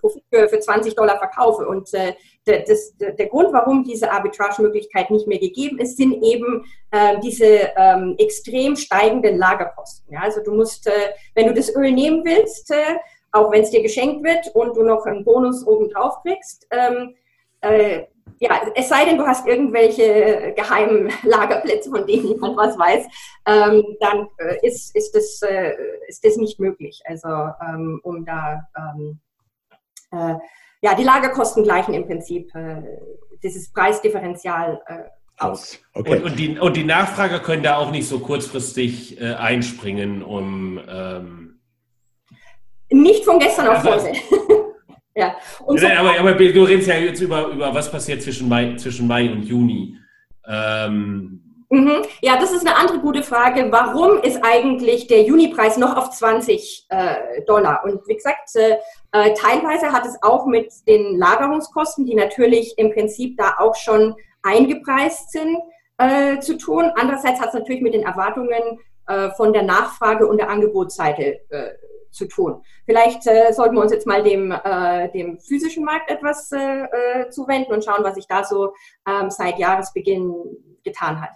Profit 0.00 0.22
für, 0.32 0.48
für 0.48 0.60
20 0.60 0.94
Dollar 0.94 1.18
verkaufen. 1.18 1.66
Und 1.66 1.92
äh, 1.94 2.14
das, 2.44 2.96
der 2.96 3.26
Grund, 3.26 3.52
warum 3.52 3.84
diese 3.84 4.10
Arbitrage-Möglichkeit 4.10 5.10
nicht 5.10 5.26
mehr 5.26 5.38
gegeben 5.38 5.78
ist, 5.78 5.96
sind 5.96 6.22
eben 6.22 6.64
äh, 6.90 7.18
diese 7.20 7.70
ähm, 7.76 8.14
extrem 8.18 8.74
steigenden 8.74 9.36
Lagerkosten. 9.36 10.12
Ja, 10.14 10.20
also 10.20 10.42
du 10.42 10.54
musst, 10.54 10.86
äh, 10.86 11.12
wenn 11.34 11.46
du 11.46 11.54
das 11.54 11.74
Öl 11.74 11.92
nehmen 11.92 12.24
willst, 12.24 12.70
äh, 12.70 12.96
auch 13.32 13.52
wenn 13.52 13.62
es 13.62 13.70
dir 13.70 13.82
geschenkt 13.82 14.24
wird 14.24 14.48
und 14.54 14.76
du 14.76 14.82
noch 14.82 15.04
einen 15.04 15.24
Bonus 15.24 15.66
oben 15.66 15.90
drauf 15.90 16.22
kriegst, 16.22 16.66
ähm, 16.70 17.14
äh, 17.60 18.04
ja, 18.38 18.60
es 18.74 18.88
sei 18.88 19.04
denn, 19.04 19.18
du 19.18 19.26
hast 19.26 19.46
irgendwelche 19.46 20.54
geheimen 20.56 21.10
Lagerplätze, 21.22 21.90
von 21.90 22.06
denen 22.06 22.24
niemand 22.24 22.56
was 22.56 22.78
weiß, 22.78 23.06
ähm, 23.46 23.84
dann 24.00 24.28
äh, 24.38 24.66
ist, 24.66 24.94
ist, 24.94 25.14
das, 25.14 25.40
äh, 25.42 25.74
ist 26.06 26.24
das 26.24 26.36
nicht 26.36 26.60
möglich. 26.60 27.00
Also 27.04 27.28
ähm, 27.28 28.00
um 28.02 28.24
da 28.24 28.62
ähm, 28.76 29.20
äh, 30.12 30.34
ja, 30.80 30.94
die 30.94 31.04
Lagerkosten 31.04 31.64
gleichen 31.64 31.94
im 31.94 32.06
Prinzip 32.06 32.54
äh, 32.54 32.82
dieses 33.42 33.72
Preisdifferenzial 33.72 34.80
äh, 34.86 34.98
aus. 35.38 35.78
Okay. 35.94 36.16
Und, 36.16 36.24
und, 36.24 36.38
die, 36.38 36.58
und 36.58 36.76
die 36.76 36.84
Nachfrager 36.84 37.40
können 37.40 37.62
da 37.62 37.76
auch 37.76 37.90
nicht 37.90 38.08
so 38.08 38.20
kurzfristig 38.20 39.20
äh, 39.20 39.34
einspringen, 39.34 40.22
um 40.22 40.80
ähm 40.88 41.48
nicht 42.90 43.24
von 43.24 43.38
gestern 43.38 43.68
auf 43.68 43.84
heute. 43.84 44.12
Ja. 45.18 45.36
Und 45.64 45.80
so 45.80 45.86
aber, 45.88 46.16
aber, 46.16 46.34
du 46.34 46.62
redest 46.62 46.86
ja 46.86 46.94
jetzt 46.94 47.20
über, 47.20 47.48
über 47.48 47.74
was 47.74 47.90
passiert 47.90 48.22
zwischen 48.22 48.48
Mai, 48.48 48.76
zwischen 48.76 49.08
Mai 49.08 49.28
und 49.28 49.42
Juni. 49.42 49.96
Ähm, 50.46 51.64
mhm. 51.70 52.02
Ja, 52.22 52.38
das 52.38 52.52
ist 52.52 52.64
eine 52.64 52.76
andere 52.76 53.00
gute 53.00 53.24
Frage. 53.24 53.66
Warum 53.72 54.22
ist 54.22 54.38
eigentlich 54.44 55.08
der 55.08 55.24
Junipreis 55.24 55.76
noch 55.76 55.96
auf 55.96 56.10
20 56.10 56.86
äh, 56.90 57.42
Dollar? 57.48 57.82
Und 57.84 58.06
wie 58.06 58.14
gesagt, 58.14 58.54
äh, 58.54 58.76
äh, 59.10 59.34
teilweise 59.34 59.90
hat 59.90 60.06
es 60.06 60.22
auch 60.22 60.46
mit 60.46 60.72
den 60.86 61.18
Lagerungskosten, 61.18 62.06
die 62.06 62.14
natürlich 62.14 62.78
im 62.78 62.92
Prinzip 62.92 63.36
da 63.38 63.56
auch 63.58 63.74
schon 63.74 64.14
eingepreist 64.44 65.32
sind, 65.32 65.58
äh, 65.96 66.38
zu 66.38 66.58
tun. 66.58 66.92
Andererseits 66.94 67.40
hat 67.40 67.48
es 67.48 67.54
natürlich 67.54 67.82
mit 67.82 67.92
den 67.92 68.04
Erwartungen 68.04 68.78
äh, 69.08 69.30
von 69.30 69.52
der 69.52 69.64
Nachfrage 69.64 70.28
und 70.28 70.38
der 70.38 70.48
Angebotsseite 70.48 71.40
äh, 71.48 71.70
zu 72.10 72.26
tun. 72.26 72.62
Vielleicht 72.84 73.26
äh, 73.26 73.52
sollten 73.52 73.74
wir 73.74 73.82
uns 73.82 73.92
jetzt 73.92 74.06
mal 74.06 74.22
dem, 74.22 74.52
äh, 74.52 75.10
dem 75.10 75.38
physischen 75.38 75.84
Markt 75.84 76.10
etwas 76.10 76.50
äh, 76.52 76.84
äh, 76.84 77.30
zuwenden 77.30 77.72
und 77.72 77.84
schauen, 77.84 78.04
was 78.04 78.14
sich 78.14 78.26
da 78.26 78.44
so 78.44 78.72
ähm, 79.06 79.30
seit 79.30 79.58
Jahresbeginn 79.58 80.32
getan 80.84 81.20
hat. 81.20 81.30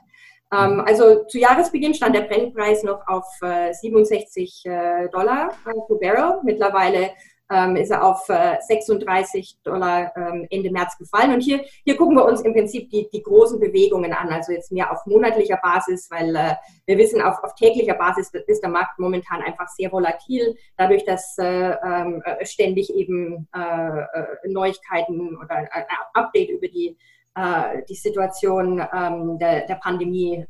Ähm, 0.53 0.83
also 0.87 1.25
zu 1.25 1.39
Jahresbeginn 1.39 1.95
stand 1.95 2.15
der 2.15 2.23
Brennpreis 2.23 2.83
noch 2.83 3.07
auf 3.07 3.25
67 3.41 4.65
äh, 4.67 5.09
Dollar 5.09 5.51
pro 5.65 5.99
Barrel. 5.99 6.41
Mittlerweile 6.43 7.11
ähm, 7.53 7.77
ist 7.77 7.91
er 7.91 8.03
auf 8.03 8.29
äh, 8.29 8.57
36 8.61 9.59
Dollar 9.63 10.13
ähm, 10.17 10.47
Ende 10.51 10.71
März 10.71 10.97
gefallen. 10.97 11.35
Und 11.35 11.41
hier, 11.41 11.63
hier 11.85 11.97
gucken 11.97 12.17
wir 12.17 12.25
uns 12.25 12.41
im 12.41 12.55
Prinzip 12.55 12.89
die, 12.91 13.09
die 13.13 13.23
großen 13.23 13.61
Bewegungen 13.61 14.13
an, 14.13 14.31
also 14.31 14.53
jetzt 14.53 14.73
mehr 14.73 14.91
auf 14.91 15.05
monatlicher 15.07 15.59
Basis, 15.63 16.11
weil 16.11 16.35
äh, 16.35 16.55
wir 16.87 16.97
wissen, 16.97 17.21
auf, 17.21 17.43
auf 17.45 17.55
täglicher 17.55 17.95
Basis 17.95 18.31
ist 18.47 18.63
der 18.63 18.71
Markt 18.71 18.99
momentan 18.99 19.43
einfach 19.43 19.69
sehr 19.69 19.93
volatil, 19.93 20.57
dadurch, 20.79 21.05
dass 21.05 21.37
äh, 21.39 21.77
ähm, 21.85 22.23
äh 22.25 22.47
ständig 22.47 22.93
eben 22.95 23.49
äh, 23.55 23.61
äh, 23.61 24.49
Neuigkeiten 24.49 25.37
oder 25.37 25.57
ein 25.57 25.69
Update 26.15 26.51
über 26.51 26.69
die, 26.69 26.97
die 27.89 27.95
Situation 27.95 28.87
ähm, 28.93 29.39
der, 29.39 29.67
der 29.67 29.77
Pandemie 29.77 30.45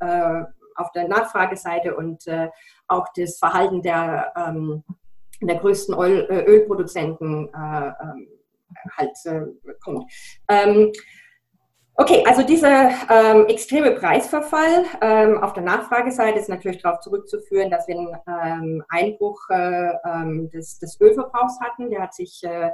auf 0.75 0.91
der 0.93 1.07
Nachfrageseite 1.07 1.95
und 1.95 2.25
auch 2.89 3.07
das 3.15 3.39
Verhalten 3.39 3.83
der 3.83 4.33
ähm, 4.37 4.83
der 5.49 5.59
größten 5.59 5.95
Öl, 5.95 6.27
äh, 6.31 6.45
Ölproduzenten 6.45 7.49
äh, 7.49 7.89
ähm, 7.89 8.29
halt 8.97 9.17
äh, 9.25 9.73
kommt. 9.83 10.11
Ähm, 10.49 10.93
okay, 11.95 12.25
also 12.27 12.43
dieser 12.43 12.91
ähm, 13.11 13.47
extreme 13.47 13.93
Preisverfall 13.93 14.85
ähm, 15.01 15.43
auf 15.43 15.53
der 15.53 15.63
Nachfrageseite 15.63 16.39
ist 16.39 16.49
natürlich 16.49 16.83
darauf 16.83 17.01
zurückzuführen, 17.01 17.71
dass 17.71 17.87
wir 17.89 17.99
einen 17.99 18.17
ähm, 18.27 18.85
Einbruch 18.89 19.41
äh, 19.51 19.93
ähm, 20.05 20.51
des, 20.51 20.79
des, 20.79 21.01
Ölverbrauchs 21.01 21.61
hatten. 21.61 21.91
Der 21.91 22.03
hat 22.03 22.15
sich 22.15 22.43
äh, 22.45 22.71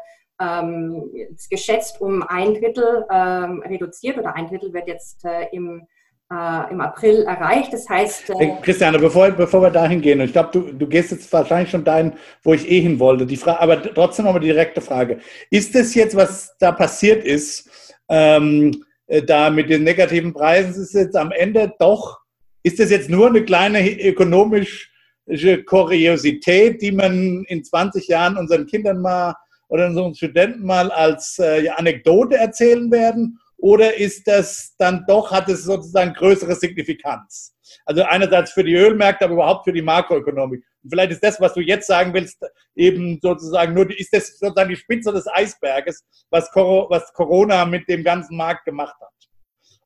geschätzt 1.50 2.00
um 2.00 2.22
ein 2.22 2.54
Drittel 2.54 3.04
reduziert 3.10 4.18
oder 4.18 4.36
ein 4.36 4.46
Drittel 4.46 4.72
wird 4.72 4.86
jetzt 4.86 5.24
äh, 5.24 5.48
im 5.50 5.88
äh, 6.32 6.70
im 6.70 6.80
April 6.80 7.22
erreicht. 7.22 7.72
Das 7.72 7.88
heißt. 7.88 8.30
Äh, 8.30 8.56
Christiane, 8.62 8.98
bevor, 8.98 9.30
bevor 9.30 9.62
wir 9.62 9.70
dahin 9.70 10.00
gehen, 10.00 10.20
ich 10.20 10.32
glaube, 10.32 10.50
du, 10.52 10.72
du 10.72 10.86
gehst 10.86 11.10
jetzt 11.10 11.32
wahrscheinlich 11.32 11.70
schon 11.70 11.84
dahin, 11.84 12.12
wo 12.42 12.54
ich 12.54 12.70
eh 12.70 12.80
hin 12.80 12.98
wollte. 12.98 13.26
Die 13.26 13.36
Frage, 13.36 13.60
aber 13.60 13.82
trotzdem 13.82 14.26
nochmal 14.26 14.40
die 14.40 14.48
direkte 14.48 14.80
Frage. 14.80 15.18
Ist 15.50 15.74
das 15.74 15.94
jetzt, 15.94 16.16
was 16.16 16.56
da 16.58 16.72
passiert 16.72 17.24
ist, 17.24 17.70
ähm, 18.08 18.84
äh, 19.06 19.22
da 19.22 19.50
mit 19.50 19.70
den 19.70 19.84
negativen 19.84 20.32
Preisen, 20.32 20.82
ist 20.82 20.94
jetzt 20.94 21.16
am 21.16 21.32
Ende 21.32 21.72
doch, 21.78 22.18
ist 22.62 22.78
das 22.78 22.90
jetzt 22.90 23.08
nur 23.08 23.28
eine 23.28 23.44
kleine 23.44 23.88
ökonomische 24.00 25.64
Kuriosität, 25.64 26.82
die 26.82 26.92
man 26.92 27.44
in 27.48 27.64
20 27.64 28.08
Jahren 28.08 28.36
unseren 28.36 28.66
Kindern 28.66 29.00
mal 29.00 29.34
oder 29.68 29.86
unseren 29.86 30.14
Studenten 30.14 30.64
mal 30.64 30.90
als 30.90 31.38
äh, 31.38 31.68
Anekdote 31.68 32.36
erzählen 32.36 32.90
werden? 32.90 33.38
Oder 33.58 33.96
ist 33.96 34.26
das 34.26 34.74
dann 34.78 35.04
doch, 35.08 35.32
hat 35.32 35.48
es 35.48 35.64
sozusagen 35.64 36.14
größere 36.14 36.54
Signifikanz? 36.54 37.54
Also 37.84 38.04
einerseits 38.04 38.52
für 38.52 38.62
die 38.62 38.74
Ölmärkte, 38.74 39.24
aber 39.24 39.34
überhaupt 39.34 39.64
für 39.64 39.72
die 39.72 39.82
Makroökonomik. 39.82 40.62
Und 40.82 40.90
vielleicht 40.90 41.12
ist 41.12 41.24
das, 41.24 41.40
was 41.40 41.54
du 41.54 41.60
jetzt 41.60 41.88
sagen 41.88 42.14
willst, 42.14 42.38
eben 42.76 43.18
sozusagen 43.20 43.74
nur, 43.74 43.90
ist 43.98 44.12
das 44.12 44.38
sozusagen 44.38 44.70
die 44.70 44.76
Spitze 44.76 45.12
des 45.12 45.26
Eisberges, 45.26 46.04
was, 46.30 46.50
Corona 46.52 47.64
mit 47.64 47.88
dem 47.88 48.04
ganzen 48.04 48.36
Markt 48.36 48.64
gemacht 48.64 48.94
hat? 49.00 49.08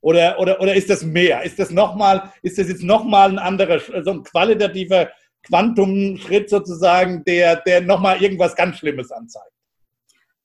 Oder, 0.03 0.39
oder, 0.39 0.61
oder 0.61 0.75
ist 0.75 0.91
das 0.91 1.03
mehr? 1.03 1.43
Ist 1.43 1.59
das 1.59 1.71
nochmal, 1.71 2.31
ist 2.43 2.59
das 2.59 2.69
jetzt 2.69 2.83
nochmal 2.83 3.31
ein 3.31 3.39
anderer, 3.39 3.81
so 4.03 4.11
ein 4.11 4.23
qualitativer 4.23 5.11
Quantumschritt 5.45 6.51
sozusagen, 6.51 7.25
der, 7.25 7.57
der 7.57 7.81
nochmal 7.81 8.23
irgendwas 8.23 8.55
ganz 8.55 8.77
Schlimmes 8.77 9.11
anzeigt? 9.11 9.53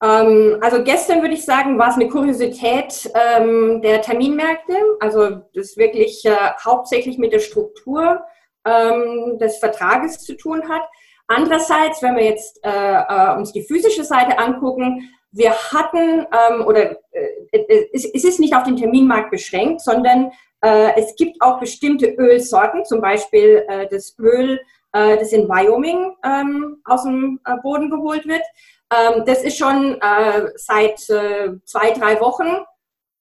Ähm, 0.03 0.57
also 0.61 0.83
gestern 0.83 1.21
würde 1.21 1.33
ich 1.33 1.45
sagen, 1.45 1.79
war 1.79 1.89
es 1.89 1.95
eine 1.95 2.09
Kuriosität 2.09 3.09
ähm, 3.15 3.81
der 3.81 4.01
Terminmärkte. 4.01 4.75
Also 4.99 5.41
das 5.53 5.77
wirklich 5.77 6.23
äh, 6.25 6.35
hauptsächlich 6.63 7.17
mit 7.17 7.33
der 7.33 7.39
Struktur 7.39 8.21
ähm, 8.65 9.37
des 9.39 9.57
Vertrages 9.57 10.19
zu 10.19 10.35
tun 10.35 10.69
hat. 10.69 10.83
Andererseits, 11.27 12.01
wenn 12.01 12.15
wir 12.15 12.23
jetzt 12.23 12.63
äh, 12.63 12.69
äh, 12.69 13.35
uns 13.35 13.51
die 13.51 13.63
physische 13.63 14.03
Seite 14.03 14.39
angucken, 14.39 15.09
wir 15.31 15.51
hatten, 15.51 16.25
ähm, 16.31 16.65
oder 16.65 16.91
äh, 17.11 17.87
es, 17.91 18.05
es, 18.05 18.23
ist 18.23 18.39
nicht 18.39 18.55
auf 18.55 18.63
den 18.63 18.77
Terminmarkt 18.77 19.29
beschränkt, 19.29 19.81
sondern 19.81 20.31
äh, 20.61 20.91
es 20.95 21.15
gibt 21.15 21.41
auch 21.41 21.59
bestimmte 21.59 22.07
Ölsorten, 22.07 22.85
zum 22.85 23.01
Beispiel 23.01 23.65
äh, 23.67 23.87
das 23.89 24.15
Öl, 24.19 24.59
äh, 24.93 25.17
das 25.17 25.31
in 25.33 25.47
Wyoming 25.47 26.15
ähm, 26.23 26.81
aus 26.85 27.03
dem 27.03 27.39
äh, 27.45 27.57
Boden 27.63 27.89
geholt 27.89 28.27
wird. 28.27 28.43
Ähm, 28.93 29.23
das 29.25 29.43
ist 29.43 29.57
schon 29.57 29.99
äh, 30.01 30.49
seit 30.55 30.99
zwei, 30.99 31.91
drei 31.91 32.19
Wochen 32.21 32.65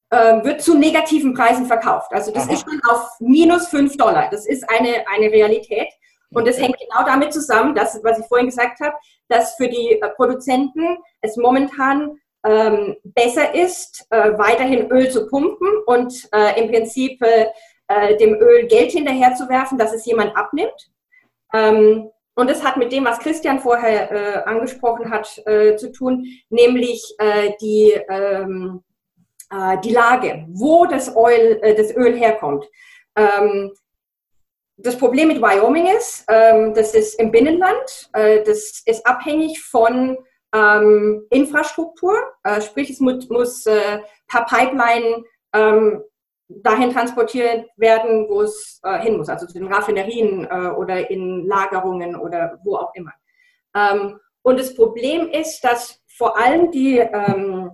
wird 0.09 0.63
zu 0.63 0.79
negativen 0.79 1.35
Preisen 1.35 1.67
verkauft. 1.67 2.13
Also 2.13 2.31
das 2.31 2.45
Aha. 2.45 2.53
ist 2.53 2.61
schon 2.65 2.81
auf 2.89 3.19
minus 3.19 3.67
fünf 3.67 3.97
Dollar. 3.97 4.31
Das 4.31 4.47
ist 4.47 4.65
eine, 4.71 5.05
eine 5.09 5.33
Realität. 5.33 5.89
Und 6.31 6.47
das 6.47 6.61
hängt 6.61 6.79
genau 6.79 7.05
damit 7.05 7.33
zusammen, 7.33 7.75
dass, 7.75 7.99
was 8.05 8.21
ich 8.21 8.27
vorhin 8.27 8.47
gesagt 8.47 8.79
habe, 8.79 8.95
dass 9.29 9.57
für 9.57 9.69
die 9.69 10.01
Produzenten 10.15 10.99
es 11.23 11.37
momentan 11.37 12.21
ähm, 12.47 12.97
besser 13.03 13.55
ist, 13.55 14.07
äh, 14.11 14.39
weiterhin 14.39 14.89
Öl 14.91 15.11
zu 15.11 15.27
pumpen 15.27 15.69
und 15.87 16.29
äh, 16.33 16.63
im 16.63 16.71
Prinzip 16.71 17.21
äh, 17.23 18.17
dem 18.17 18.35
Öl 18.35 18.67
Geld 18.67 18.93
hinterherzuwerfen, 18.93 19.79
dass 19.79 19.93
es 19.93 20.07
jemand 20.07 20.37
abnimmt. 20.37 20.91
Ähm, 21.53 22.11
und 22.39 22.51
das 22.51 22.63
hat 22.63 22.77
mit 22.77 22.93
dem, 22.93 23.07
was 23.07 23.19
Christian 23.19 23.61
vorher 23.61 24.13
äh, 24.13 24.43
angesprochen 24.45 25.11
hat, 25.11 25.43
äh, 25.47 25.77
zu 25.77 25.91
tun, 25.91 26.27
nämlich 26.51 27.15
äh, 27.19 27.53
die, 27.63 27.93
ähm, 28.11 28.85
äh, 29.51 29.79
die 29.83 29.93
Lage, 29.93 30.45
wo 30.49 30.85
das, 30.85 31.17
Oil, 31.17 31.59
äh, 31.63 31.75
das 31.75 31.97
Öl 31.97 32.15
herkommt. 32.15 32.69
Ähm, 33.17 33.73
das 34.77 34.99
Problem 34.99 35.29
mit 35.29 35.41
Wyoming 35.41 35.87
ist, 35.87 36.27
ähm, 36.29 36.75
das 36.75 36.93
ist 36.95 37.19
im 37.19 37.31
Binnenland, 37.31 38.11
äh, 38.13 38.43
das 38.45 38.83
ist 38.85 39.07
abhängig 39.07 39.63
von 39.63 40.19
ähm, 40.55 41.27
Infrastruktur, 41.31 42.15
sprich 42.61 42.91
es 42.91 43.01
muss, 43.01 43.29
muss 43.29 43.65
per 43.65 44.45
Pipeline 44.47 45.25
ähm, 45.53 46.03
dahin 46.49 46.93
transportiert 46.93 47.67
werden, 47.77 48.29
wo 48.29 48.43
es 48.43 48.81
äh, 48.85 49.01
hin 49.01 49.17
muss, 49.17 49.29
also 49.29 49.47
zu 49.47 49.55
den 49.55 49.73
Raffinerien 49.73 50.45
äh, 50.45 50.69
oder 50.71 51.11
in 51.11 51.47
Lagerungen 51.47 52.17
oder 52.17 52.59
wo 52.65 52.77
auch 52.77 52.95
immer. 52.95 53.13
Ähm, 53.75 54.21
und 54.43 54.61
das 54.61 54.75
Problem 54.75 55.29
ist, 55.31 55.61
dass 55.63 56.01
vor 56.07 56.39
allem 56.39 56.71
die, 56.71 56.99
ähm, 56.99 57.73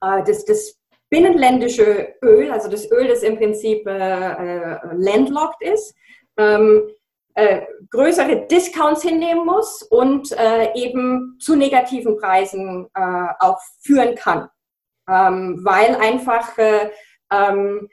äh, 0.00 0.22
das, 0.24 0.44
das 0.44 0.78
binnenländische 1.10 2.14
Öl, 2.22 2.50
also 2.50 2.68
das 2.68 2.90
Öl, 2.90 3.06
das 3.06 3.22
im 3.22 3.36
Prinzip 3.36 3.86
äh, 3.86 3.92
äh, 3.92 4.78
landlocked 4.94 5.62
ist, 5.62 5.94
ähm, 6.36 6.90
äh, 7.34 7.62
größere 7.90 8.46
Discounts 8.46 9.02
hinnehmen 9.02 9.44
muss 9.44 9.82
und 9.82 10.34
eben 10.74 11.36
zu 11.40 11.56
negativen 11.56 12.16
Preisen 12.16 12.88
auch 12.94 13.58
führen 13.80 14.14
kann, 14.14 14.48
ähm, 15.08 15.60
weil 15.64 15.96
einfach 15.96 16.56
ähm, 17.32 17.88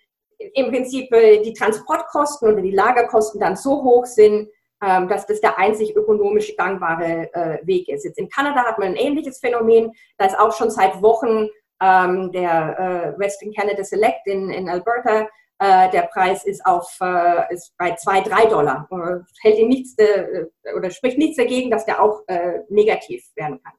im 0.53 0.69
Prinzip 0.69 1.11
äh, 1.13 1.41
die 1.41 1.53
Transportkosten 1.53 2.51
oder 2.51 2.61
die 2.61 2.71
Lagerkosten 2.71 3.39
dann 3.39 3.55
so 3.55 3.83
hoch 3.83 4.05
sind, 4.05 4.49
ähm, 4.83 5.07
dass 5.07 5.27
das 5.27 5.41
der 5.41 5.59
einzig 5.59 5.95
ökonomisch 5.95 6.55
gangbare 6.57 7.29
äh, 7.33 7.59
Weg 7.67 7.87
ist. 7.89 8.03
Jetzt 8.03 8.17
in 8.17 8.29
Kanada 8.29 8.65
hat 8.65 8.79
man 8.79 8.89
ein 8.89 8.95
ähnliches 8.95 9.39
Phänomen. 9.39 9.91
Da 10.17 10.25
ist 10.25 10.39
auch 10.39 10.55
schon 10.55 10.71
seit 10.71 11.01
Wochen 11.01 11.47
ähm, 11.81 12.31
der 12.31 13.15
äh, 13.15 13.19
Western 13.19 13.53
Canada 13.53 13.83
Select 13.83 14.25
in, 14.25 14.49
in 14.49 14.69
Alberta 14.69 15.27
äh, 15.61 15.91
der 15.91 16.09
Preis 16.11 16.43
ist 16.43 16.65
auf 16.65 16.97
äh, 17.01 17.53
ist 17.53 17.77
bei 17.77 17.93
zwei 17.93 18.21
drei 18.21 18.45
Dollar. 18.47 18.87
Äh, 18.89 19.19
hält 19.43 19.59
ihm 19.59 19.67
nichts 19.67 19.95
oder 20.75 20.89
spricht 20.89 21.19
nichts 21.19 21.37
dagegen, 21.37 21.69
dass 21.69 21.85
der 21.85 22.01
auch 22.01 22.23
negativ 22.69 23.23
werden 23.35 23.61
kann. 23.63 23.73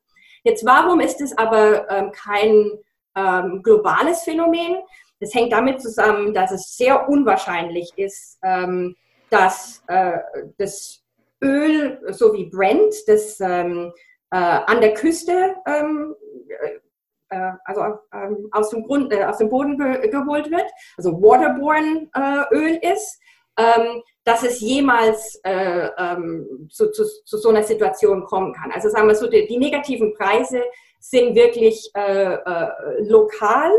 Jetzt 0.45 0.65
warum 0.65 1.01
ist 1.01 1.21
es 1.21 1.37
aber 1.37 1.91
ähm, 1.91 2.13
kein 2.13 2.71
ähm, 3.17 3.63
globales 3.65 4.23
Phänomen? 4.23 4.77
Das 5.23 5.33
hängt 5.35 5.53
damit 5.53 5.81
zusammen, 5.81 6.35
dass 6.35 6.51
es 6.51 6.77
sehr 6.77 7.09
unwahrscheinlich 7.09 7.93
ist, 7.95 8.41
ähm, 8.43 8.97
dass 9.31 9.81
äh, 9.87 10.19
das 10.59 11.01
Öl, 11.41 12.01
so 12.11 12.35
wie 12.35 12.47
Brent, 12.47 12.93
das 13.07 13.39
ähm, 13.39 13.93
äh, 14.33 14.37
an 14.37 14.81
der 14.81 14.95
Küste, 14.95 15.55
ähm, 15.65 16.17
äh, 16.49 17.37
äh 17.37 17.53
also 17.65 17.83
ähm, 18.13 18.49
aus, 18.51 18.71
dem 18.71 18.83
Grund, 18.83 19.13
äh, 19.13 19.23
aus 19.23 19.39
dem 19.39 19.49
Boden 19.49 19.79
ge 19.79 20.09
geholt 20.09 20.51
wird, 20.51 20.67
also 20.97 21.13
waterborne 21.23 22.09
äh, 22.17 22.55
Öl 22.57 22.81
ist, 22.83 23.21
ähm, 23.57 24.03
dass 24.25 24.43
es 24.43 24.59
jemals 24.59 25.41
ähm, 25.45 26.69
zu, 26.69 26.91
zu, 26.91 27.05
zu, 27.25 27.37
so 27.37 27.49
einer 27.51 27.63
Situation 27.63 28.25
kommen 28.25 28.53
kann. 28.55 28.73
Also 28.73 28.89
sagen 28.89 29.07
wir 29.07 29.15
so, 29.15 29.31
die, 29.31 29.47
die 29.47 29.59
negativen 29.59 30.15
Preise 30.15 30.65
sind 30.99 31.37
wirklich 31.37 31.93
lokal 33.01 33.71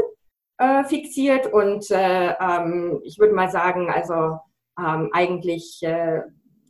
äh, 0.63 0.83
fixiert 0.85 1.51
und 1.51 1.89
äh, 1.91 2.33
ähm, 2.39 3.01
ich 3.03 3.19
würde 3.19 3.33
mal 3.33 3.49
sagen, 3.49 3.89
also 3.89 4.39
ähm, 4.79 5.09
eigentlich 5.11 5.79
äh, 5.81 6.21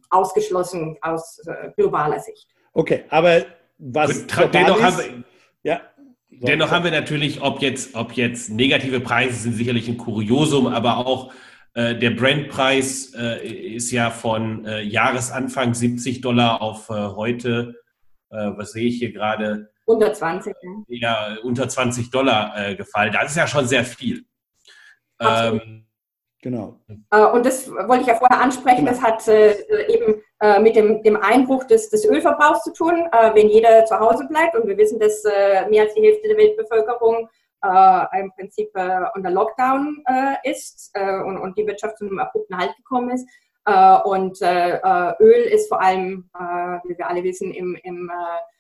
ausgeschlossen 0.10 0.98
aus 1.02 1.40
äh, 1.46 1.70
globaler 1.76 2.20
Sicht. 2.20 2.48
Okay, 2.74 3.04
aber 3.10 3.46
was 3.78 4.26
dennoch 4.52 4.82
haben 4.82 4.98
wir, 4.98 5.24
ja. 5.64 5.82
Dennoch 6.30 6.72
haben 6.72 6.84
wir 6.84 6.92
natürlich, 6.92 7.42
ob 7.42 7.62
jetzt, 7.62 7.96
ob 7.96 8.14
jetzt 8.14 8.50
negative 8.50 9.00
Preise 9.00 9.36
sind 9.36 9.54
sicherlich 9.54 9.88
ein 9.88 9.98
Kuriosum, 9.98 10.66
aber 10.68 10.98
auch 10.98 11.32
äh, 11.76 11.96
der 11.96 12.10
Brandpreis 12.12 13.14
äh, 13.16 13.48
ist 13.76 13.92
ja 13.92 14.10
von 14.10 14.66
Jahresanfang 14.66 15.74
70 15.74 16.22
Dollar 16.22 16.62
auf 16.62 16.90
heute, 16.90 17.76
was 18.30 18.72
sehe 18.72 18.88
ich 18.88 18.98
hier 18.98 19.14
gerade, 19.14 19.70
unter 19.86 20.14
20. 20.14 20.56
Ja, 20.88 21.38
unter 21.44 21.68
20 21.68 22.10
Dollar 22.10 22.54
äh, 22.58 22.76
gefallen. 22.76 23.12
Das 23.14 23.32
ist 23.32 23.38
ja 23.38 23.48
schon 23.48 23.68
sehr 23.68 23.84
viel. 23.84 24.26
Ähm, 25.20 25.86
genau. 26.42 26.80
Äh, 27.12 27.26
und 27.26 27.46
das 27.46 27.70
wollte 27.70 28.02
ich 28.02 28.08
ja 28.08 28.16
vorher 28.16 28.42
ansprechen. 28.42 28.86
Genau. 28.86 28.92
Das 28.92 29.02
hat 29.02 29.28
äh, 29.28 29.54
eben 29.88 30.22
äh, 30.40 30.60
mit 30.60 30.76
dem, 30.76 31.04
dem 31.04 31.18
Einbruch 31.18 31.66
des, 31.66 31.90
des 31.90 32.06
Ölverbrauchs 32.06 32.64
zu 32.64 32.74
tun, 32.74 33.08
äh, 33.12 33.34
wenn 33.36 33.50
jeder 33.50 33.86
zu 33.86 34.00
Hause 34.00 34.28
bleibt. 34.28 34.56
Und 34.56 34.68
wir 34.68 34.78
wissen, 34.78 35.00
dass 35.00 35.24
äh, 35.26 35.68
mehr 35.70 35.84
als 35.84 35.94
die 35.94 36.02
Hälfte 36.02 36.28
der 36.28 36.38
Weltbevölkerung 36.38 37.30
im 38.20 38.30
Prinzip 38.34 38.72
unter 39.16 39.30
Lockdown 39.30 40.04
ist 40.44 40.92
und, 40.98 41.38
und 41.38 41.58
die 41.58 41.66
Wirtschaft 41.66 41.98
zu 41.98 42.04
einem 42.04 42.20
abrupten 42.20 42.58
Halt 42.58 42.76
gekommen 42.76 43.12
ist. 43.12 43.26
und 44.04 44.42
Öl 44.42 45.44
ist 45.44 45.70
vor 45.70 45.82
allem, 45.82 46.30
wie 46.84 46.98
wir 46.98 47.08
alle 47.08 47.24
wissen, 47.24 47.54
im, 47.54 47.78
im 47.84 48.10
äh, 48.10 48.53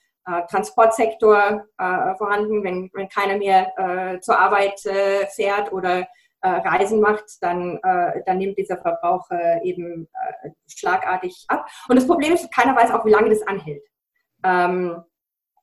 Transportsektor 0.50 1.66
äh, 1.78 2.16
vorhanden. 2.16 2.64
Wenn, 2.64 2.90
wenn 2.94 3.10
keiner 3.10 3.38
mehr 3.38 3.72
äh, 3.78 4.20
zur 4.20 4.40
Arbeit 4.40 4.86
äh, 4.86 5.28
fährt 5.28 5.72
oder 5.72 6.08
äh, 6.42 6.50
Reisen 6.50 7.00
macht, 7.00 7.26
dann, 7.42 7.80
äh, 7.84 8.22
dann 8.26 8.38
nimmt 8.38 8.58
dieser 8.58 8.78
Verbrauch 8.78 9.30
eben 9.64 10.10
schlagartig 10.68 11.46
ab. 11.48 11.68
Und 11.88 11.96
das 11.96 12.08
Problem 12.08 12.34
ist, 12.34 12.54
keiner 12.54 12.76
weiß 12.76 12.92
auch, 12.92 13.06
wie 13.06 13.12
lange 13.12 13.30
das 13.30 13.46
anhält. 13.48 13.84
Ähm, 14.44 15.04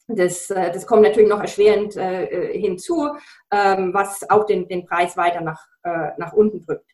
das, 0.09 0.49
das 0.49 0.87
kommt 0.89 1.03
natürlich 1.03 1.29
noch 1.29 1.41
erschwerend 1.41 1.95
hinzu, 1.95 3.11
ähm, 3.53 3.95
was 3.95 4.29
auch 4.29 4.45
den, 4.45 4.67
den 4.67 4.85
Preis 4.85 5.17
weiter 5.17 5.41
nach, 5.41 5.65
nach 6.17 6.33
unten 6.33 6.67
drückt. 6.67 6.91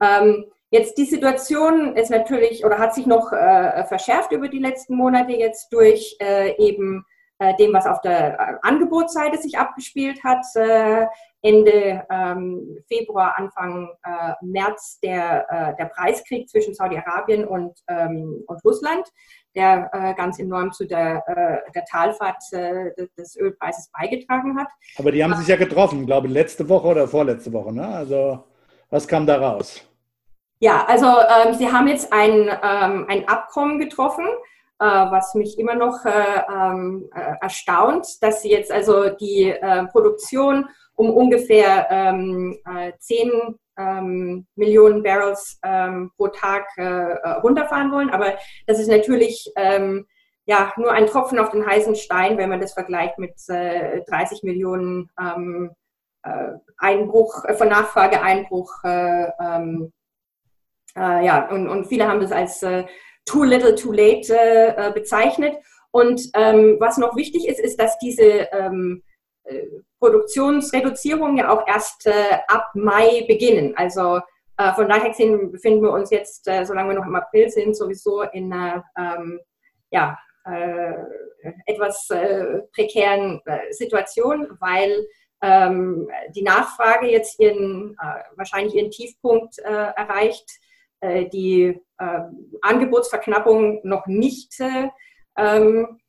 Ähm, 0.00 0.44
Jetzt 0.70 0.96
die 0.98 1.04
Situation 1.04 1.96
ist 1.96 2.10
natürlich 2.10 2.64
oder 2.64 2.78
hat 2.78 2.94
sich 2.94 3.06
noch 3.06 3.32
äh, 3.32 3.84
verschärft 3.84 4.30
über 4.32 4.48
die 4.48 4.60
letzten 4.60 4.94
Monate 4.94 5.32
jetzt 5.32 5.72
durch 5.72 6.16
äh, 6.20 6.54
eben 6.58 7.04
äh, 7.40 7.56
dem, 7.56 7.72
was 7.72 7.86
auf 7.86 8.02
der 8.02 8.38
äh, 8.38 8.54
Angebotsseite 8.60 9.38
sich 9.38 9.56
abgespielt 9.58 10.22
hat. 10.22 10.44
Äh, 10.54 11.06
Ende 11.42 12.04
ähm, 12.10 12.76
Februar, 12.86 13.38
Anfang 13.38 13.88
äh, 14.04 14.34
März 14.42 15.00
der, 15.02 15.74
der 15.78 15.86
Preiskrieg 15.86 16.50
zwischen 16.50 16.74
Saudi-Arabien 16.74 17.46
und, 17.46 17.78
ähm, 17.88 18.44
und 18.46 18.62
Russland, 18.62 19.08
der 19.56 20.14
ganz 20.18 20.38
enorm 20.38 20.70
zu 20.70 20.86
der, 20.86 21.24
der 21.74 21.84
Talfahrt 21.86 22.42
des 22.52 23.36
Ölpreises 23.36 23.90
beigetragen 23.98 24.58
hat. 24.60 24.68
Aber 24.98 25.10
die 25.10 25.24
haben 25.24 25.34
sich 25.36 25.48
ja 25.48 25.56
getroffen, 25.56 26.04
glaube 26.04 26.26
ich, 26.26 26.34
letzte 26.34 26.68
Woche 26.68 26.88
oder 26.88 27.08
vorletzte 27.08 27.50
Woche. 27.54 27.72
Ne? 27.72 27.88
Also 27.88 28.44
was 28.90 29.08
kam 29.08 29.26
da 29.26 29.38
raus? 29.38 29.89
Ja, 30.62 30.84
also 30.86 31.06
ähm, 31.06 31.54
sie 31.54 31.72
haben 31.72 31.88
jetzt 31.88 32.12
ein, 32.12 32.50
ähm, 32.62 33.06
ein 33.08 33.26
Abkommen 33.26 33.78
getroffen, 33.78 34.26
äh, 34.78 34.84
was 34.84 35.34
mich 35.34 35.58
immer 35.58 35.74
noch 35.74 36.04
äh, 36.04 36.42
ähm, 36.54 37.08
äh, 37.14 37.32
erstaunt, 37.40 38.22
dass 38.22 38.42
sie 38.42 38.50
jetzt 38.50 38.70
also 38.70 39.08
die 39.08 39.44
äh, 39.50 39.86
Produktion 39.86 40.68
um 40.96 41.08
ungefähr 41.08 41.86
ähm, 41.90 42.58
äh, 42.66 42.92
10 42.98 43.56
ähm, 43.78 44.46
Millionen 44.54 45.02
Barrels 45.02 45.58
ähm, 45.64 46.12
pro 46.18 46.28
Tag 46.28 46.66
äh, 46.76 46.82
äh, 46.82 47.30
runterfahren 47.42 47.90
wollen. 47.90 48.10
Aber 48.10 48.34
das 48.66 48.78
ist 48.78 48.88
natürlich 48.88 49.50
ähm, 49.56 50.06
ja, 50.44 50.74
nur 50.76 50.92
ein 50.92 51.06
Tropfen 51.06 51.38
auf 51.38 51.48
den 51.50 51.64
heißen 51.64 51.96
Stein, 51.96 52.36
wenn 52.36 52.50
man 52.50 52.60
das 52.60 52.74
vergleicht 52.74 53.18
mit 53.18 53.32
äh, 53.48 54.02
30 54.10 54.42
Millionen 54.42 55.10
ähm, 55.18 55.70
äh, 56.22 56.52
Einbruch, 56.76 57.46
äh, 57.46 57.54
von 57.54 57.68
Nachfrageeinbruch. 57.68 58.70
Ähm, 58.84 59.92
ja, 60.96 61.48
und, 61.50 61.68
und 61.68 61.86
viele 61.86 62.08
haben 62.08 62.20
das 62.20 62.32
als 62.32 62.60
too 63.24 63.44
little, 63.44 63.74
too 63.74 63.92
late 63.92 64.92
bezeichnet. 64.94 65.56
Und 65.92 66.22
ähm, 66.34 66.76
was 66.80 66.98
noch 66.98 67.16
wichtig 67.16 67.48
ist, 67.48 67.60
ist, 67.60 67.80
dass 67.80 67.98
diese 67.98 68.48
ähm, 68.52 69.02
Produktionsreduzierungen 69.98 71.36
ja 71.36 71.50
auch 71.50 71.66
erst 71.66 72.06
äh, 72.06 72.38
ab 72.48 72.70
Mai 72.74 73.24
beginnen. 73.28 73.76
Also 73.76 74.20
äh, 74.56 74.72
von 74.74 74.88
daher 74.88 75.10
gesehen 75.10 75.52
befinden 75.52 75.82
wir 75.82 75.92
uns 75.92 76.10
jetzt, 76.10 76.48
äh, 76.48 76.64
solange 76.64 76.90
wir 76.90 77.00
noch 77.00 77.06
im 77.06 77.14
April 77.14 77.50
sind, 77.50 77.76
sowieso 77.76 78.22
in 78.22 78.52
einer 78.52 78.84
ähm, 78.98 79.40
ja, 79.90 80.18
äh, 80.44 80.94
etwas 81.66 82.08
äh, 82.10 82.60
prekären 82.74 83.40
äh, 83.44 83.72
Situation, 83.72 84.56
weil 84.60 85.06
ähm, 85.42 86.10
die 86.34 86.42
Nachfrage 86.42 87.06
jetzt 87.06 87.40
ihren, 87.40 87.96
wahrscheinlich 88.36 88.74
ihren 88.74 88.90
Tiefpunkt 88.90 89.58
erreicht, 89.58 90.46
die 91.02 91.80
Angebotsverknappung 92.62 93.80
noch 93.84 94.06
nicht 94.06 94.54
ähm, 95.36 96.00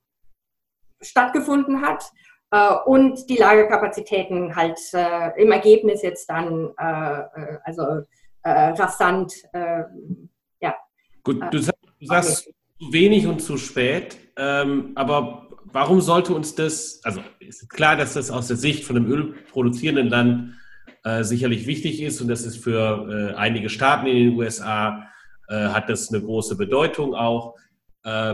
stattgefunden 1.01 1.81
hat 1.81 2.03
äh, 2.51 2.73
und 2.85 3.29
die 3.29 3.37
Lagerkapazitäten 3.37 4.55
halt 4.55 4.79
äh, 4.93 5.41
im 5.41 5.51
Ergebnis 5.51 6.01
jetzt 6.01 6.29
dann 6.29 6.71
äh, 6.77 7.23
also 7.63 8.01
rasant, 8.43 9.31
ja. 9.53 10.75
Gut, 11.23 11.39
du 11.51 11.59
sagst, 11.59 11.79
du 11.99 12.05
sagst 12.07 12.43
zu 12.79 12.91
wenig 12.91 13.27
und 13.27 13.39
zu 13.39 13.57
spät, 13.57 14.17
ähm, 14.35 14.93
aber 14.95 15.47
warum 15.65 16.01
sollte 16.01 16.33
uns 16.33 16.55
das, 16.55 17.01
also 17.03 17.21
ist 17.39 17.69
klar, 17.69 17.97
dass 17.97 18.15
das 18.15 18.31
aus 18.31 18.47
der 18.47 18.57
Sicht 18.57 18.83
von 18.83 18.95
einem 18.95 19.11
ölproduzierenden 19.11 20.07
Land 20.07 20.55
äh, 21.03 21.23
sicherlich 21.23 21.67
wichtig 21.67 22.01
ist 22.01 22.21
und 22.21 22.27
das 22.27 22.43
ist 22.43 22.63
für 22.63 23.33
äh, 23.33 23.35
einige 23.35 23.69
Staaten 23.69 24.07
in 24.07 24.15
den 24.15 24.37
USA 24.37 25.07
äh, 25.47 25.67
hat 25.69 25.89
das 25.89 26.11
eine 26.11 26.21
große 26.21 26.55
Bedeutung 26.55 27.15
auch 27.15 27.55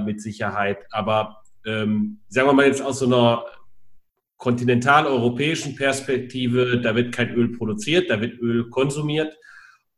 mit 0.05 0.21
Sicherheit. 0.21 0.85
Aber 0.91 1.41
ähm, 1.65 2.21
sagen 2.29 2.47
wir 2.47 2.53
mal 2.53 2.67
jetzt 2.67 2.81
aus 2.81 2.99
so 2.99 3.05
einer 3.05 3.43
kontinentaleuropäischen 4.37 5.75
Perspektive, 5.75 6.79
da 6.79 6.95
wird 6.95 7.13
kein 7.13 7.33
Öl 7.33 7.49
produziert, 7.51 8.09
da 8.09 8.21
wird 8.21 8.39
Öl 8.39 8.69
konsumiert. 8.69 9.37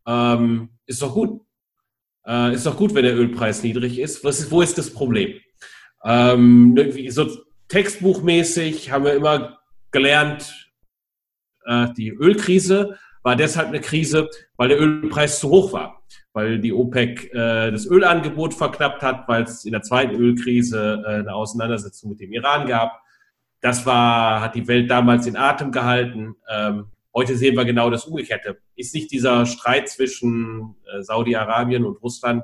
Ähm, 0.07 0.69
ist 0.87 1.03
doch 1.03 1.13
gut. 1.13 1.41
Äh, 2.25 2.53
ist 2.53 2.65
doch 2.65 2.77
gut, 2.77 2.93
wenn 2.93 3.03
der 3.03 3.15
Ölpreis 3.15 3.63
niedrig 3.63 3.99
ist. 3.99 4.23
ist 4.23 4.51
wo 4.51 4.61
ist 4.61 4.77
das 4.77 4.91
Problem? 4.91 5.39
Ähm, 6.03 6.77
so 7.09 7.27
textbuchmäßig 7.67 8.91
haben 8.91 9.05
wir 9.05 9.13
immer 9.13 9.59
gelernt, 9.91 10.43
äh, 10.43 10.68
die 11.97 12.09
Ölkrise 12.09 12.97
war 13.21 13.35
deshalb 13.35 13.67
eine 13.67 13.81
Krise, 13.81 14.29
weil 14.57 14.69
der 14.69 14.79
Ölpreis 14.79 15.39
zu 15.39 15.49
hoch 15.49 15.73
war, 15.73 16.03
weil 16.33 16.59
die 16.59 16.73
OPEC 16.73 17.33
äh, 17.33 17.71
das 17.71 17.85
Ölangebot 17.85 18.53
verknappt 18.53 19.01
hat, 19.01 19.27
weil 19.27 19.43
es 19.43 19.65
in 19.65 19.73
der 19.73 19.81
zweiten 19.81 20.15
Ölkrise 20.15 21.03
äh, 21.05 21.09
eine 21.15 21.33
Auseinandersetzung 21.33 22.11
mit 22.11 22.19
dem 22.19 22.31
Iran 22.33 22.67
gab 22.67 23.01
das 23.61 23.85
war, 23.85 24.41
hat 24.41 24.55
die 24.55 24.67
Welt 24.67 24.89
damals 24.89 25.27
in 25.27 25.35
Atem 25.35 25.71
gehalten. 25.71 26.35
Ähm, 26.49 26.91
heute 27.13 27.35
sehen 27.35 27.57
wir 27.57 27.65
genau 27.65 27.89
das 27.89 28.05
Umgekehrte. 28.05 28.59
Ist 28.75 28.93
nicht 28.93 29.11
dieser 29.11 29.45
Streit 29.45 29.89
zwischen 29.89 30.75
äh, 30.91 31.01
Saudi-Arabien 31.01 31.85
und 31.85 32.01
Russland 32.01 32.43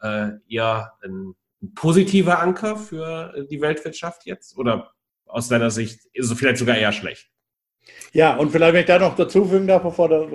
äh, 0.00 0.30
eher 0.48 0.92
ein, 1.02 1.34
ein, 1.62 1.74
positiver 1.74 2.40
Anker 2.40 2.76
für 2.76 3.46
die 3.50 3.60
Weltwirtschaft 3.60 4.26
jetzt? 4.26 4.58
Oder 4.58 4.90
aus 5.26 5.48
deiner 5.48 5.70
Sicht 5.70 6.00
ist 6.12 6.30
es 6.30 6.38
vielleicht 6.38 6.58
sogar 6.58 6.76
eher 6.76 6.92
schlecht? 6.92 7.30
Ja, 8.12 8.36
und 8.36 8.50
vielleicht, 8.50 8.72
wenn 8.72 8.80
ich 8.80 8.86
da 8.86 8.98
noch 8.98 9.14
dazu 9.14 9.44
fügen 9.44 9.68
darf, 9.68 9.82
bevor 9.82 10.08
der, 10.08 10.26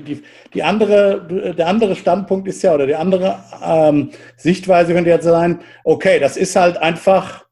die, 0.00 0.22
die 0.52 0.62
andere, 0.62 1.54
der 1.56 1.66
andere 1.66 1.96
Standpunkt 1.96 2.46
ist 2.46 2.62
ja, 2.62 2.74
oder 2.74 2.86
die 2.86 2.94
andere 2.94 3.38
ähm, 3.64 4.10
Sichtweise 4.36 4.92
könnte 4.92 5.10
jetzt 5.10 5.24
sein, 5.24 5.60
okay, 5.84 6.18
das 6.20 6.36
ist 6.36 6.56
halt 6.56 6.76
einfach 6.76 7.46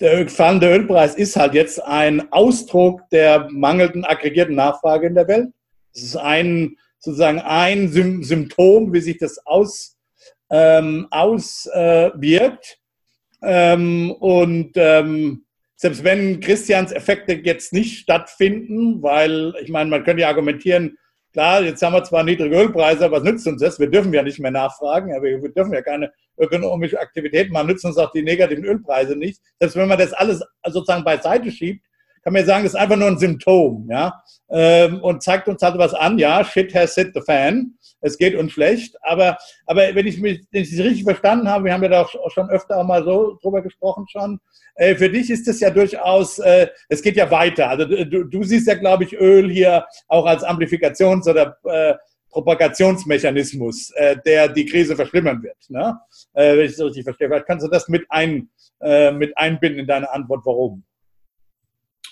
der 0.00 0.28
fallende 0.28 0.70
Ölpreis 0.70 1.14
ist 1.14 1.36
halt 1.36 1.54
jetzt 1.54 1.82
ein 1.82 2.30
Ausdruck 2.32 3.08
der 3.10 3.48
mangelnden 3.50 4.04
aggregierten 4.04 4.54
Nachfrage 4.54 5.06
in 5.06 5.14
der 5.14 5.28
Welt. 5.28 5.48
Es 5.94 6.02
ist 6.02 6.16
ein, 6.16 6.76
sozusagen 6.98 7.40
ein 7.40 7.88
Symptom, 7.88 8.92
wie 8.92 9.00
sich 9.00 9.16
das 9.18 9.38
aus, 9.46 9.96
ähm, 10.50 11.06
auswirkt. 11.10 12.78
Äh, 13.40 13.72
ähm, 13.72 14.10
und 14.12 14.72
ähm, 14.76 15.45
selbst 15.76 16.02
wenn 16.02 16.40
Christians 16.40 16.90
Effekte 16.90 17.34
jetzt 17.34 17.72
nicht 17.72 17.98
stattfinden, 17.98 19.02
weil 19.02 19.54
ich 19.62 19.70
meine, 19.70 19.90
man 19.90 20.04
könnte 20.04 20.22
ja 20.22 20.28
argumentieren, 20.28 20.96
klar, 21.32 21.62
jetzt 21.62 21.82
haben 21.82 21.92
wir 21.92 22.02
zwar 22.02 22.24
niedrige 22.24 22.56
Ölpreise, 22.56 23.04
aber 23.04 23.18
was 23.18 23.24
nützt 23.24 23.46
uns 23.46 23.60
das? 23.60 23.78
Wir 23.78 23.90
dürfen 23.90 24.12
ja 24.12 24.22
nicht 24.22 24.38
mehr 24.38 24.50
nachfragen, 24.50 25.14
aber 25.14 25.24
wir 25.24 25.52
dürfen 25.52 25.74
ja 25.74 25.82
keine 25.82 26.10
ökonomische 26.38 26.98
Aktivität 26.98 27.50
machen, 27.50 27.66
nützen 27.66 27.88
uns 27.88 27.98
auch 27.98 28.10
die 28.10 28.22
negativen 28.22 28.64
Ölpreise 28.64 29.16
nicht. 29.16 29.40
Selbst 29.60 29.76
wenn 29.76 29.88
man 29.88 29.98
das 29.98 30.14
alles 30.14 30.42
sozusagen 30.66 31.04
beiseite 31.04 31.50
schiebt, 31.52 31.84
kann 32.24 32.32
man 32.32 32.44
sagen, 32.44 32.64
das 32.64 32.72
ist 32.72 32.80
einfach 32.80 32.96
nur 32.96 33.08
ein 33.08 33.18
Symptom, 33.18 33.86
ja, 33.90 34.20
ähm, 34.50 35.00
und 35.00 35.22
zeigt 35.22 35.46
uns 35.46 35.62
halt 35.62 35.78
was 35.78 35.94
an, 35.94 36.18
ja, 36.18 36.42
shit 36.42 36.74
has 36.74 36.94
hit 36.94 37.12
the 37.14 37.20
fan, 37.20 37.75
es 38.00 38.18
geht 38.18 38.34
uns 38.34 38.52
schlecht, 38.52 38.96
aber, 39.02 39.38
aber 39.66 39.94
wenn 39.94 40.06
ich 40.06 40.20
mich 40.20 40.44
wenn 40.50 40.62
ich 40.62 40.72
es 40.72 40.78
richtig 40.78 41.04
verstanden 41.04 41.48
habe, 41.48 41.64
wir 41.64 41.72
haben 41.72 41.82
ja 41.82 41.88
da 41.88 42.02
auch 42.02 42.30
schon 42.30 42.50
öfter 42.50 42.78
auch 42.78 42.86
mal 42.86 43.04
so 43.04 43.38
drüber 43.42 43.62
gesprochen 43.62 44.06
schon, 44.08 44.40
äh, 44.76 44.94
für 44.94 45.10
dich 45.10 45.30
ist 45.30 45.48
es 45.48 45.60
ja 45.60 45.70
durchaus, 45.70 46.38
äh, 46.38 46.68
es 46.88 47.02
geht 47.02 47.16
ja 47.16 47.30
weiter, 47.30 47.68
also 47.68 47.84
du, 47.84 48.24
du 48.24 48.42
siehst 48.42 48.68
ja, 48.68 48.74
glaube 48.74 49.04
ich, 49.04 49.14
Öl 49.18 49.50
hier 49.50 49.86
auch 50.08 50.26
als 50.26 50.44
Amplifikations- 50.44 51.28
oder 51.28 51.56
äh, 51.64 51.94
Propagationsmechanismus, 52.36 53.92
äh, 53.92 54.16
der 54.26 54.48
die 54.48 54.66
Krise 54.66 54.94
verschlimmern 54.94 55.42
wird. 55.42 55.56
Ne? 55.70 55.98
Äh, 56.34 56.58
wenn 56.58 56.66
ich 56.66 56.72
es 56.72 56.80
richtig 56.84 57.04
verstehe. 57.04 57.28
Vielleicht 57.28 57.46
kannst 57.46 57.64
du 57.64 57.70
das 57.70 57.88
mit, 57.88 58.04
ein, 58.10 58.50
äh, 58.80 59.10
mit 59.10 59.36
einbinden 59.38 59.80
in 59.80 59.86
deine 59.86 60.12
Antwort, 60.12 60.44
warum? 60.44 60.84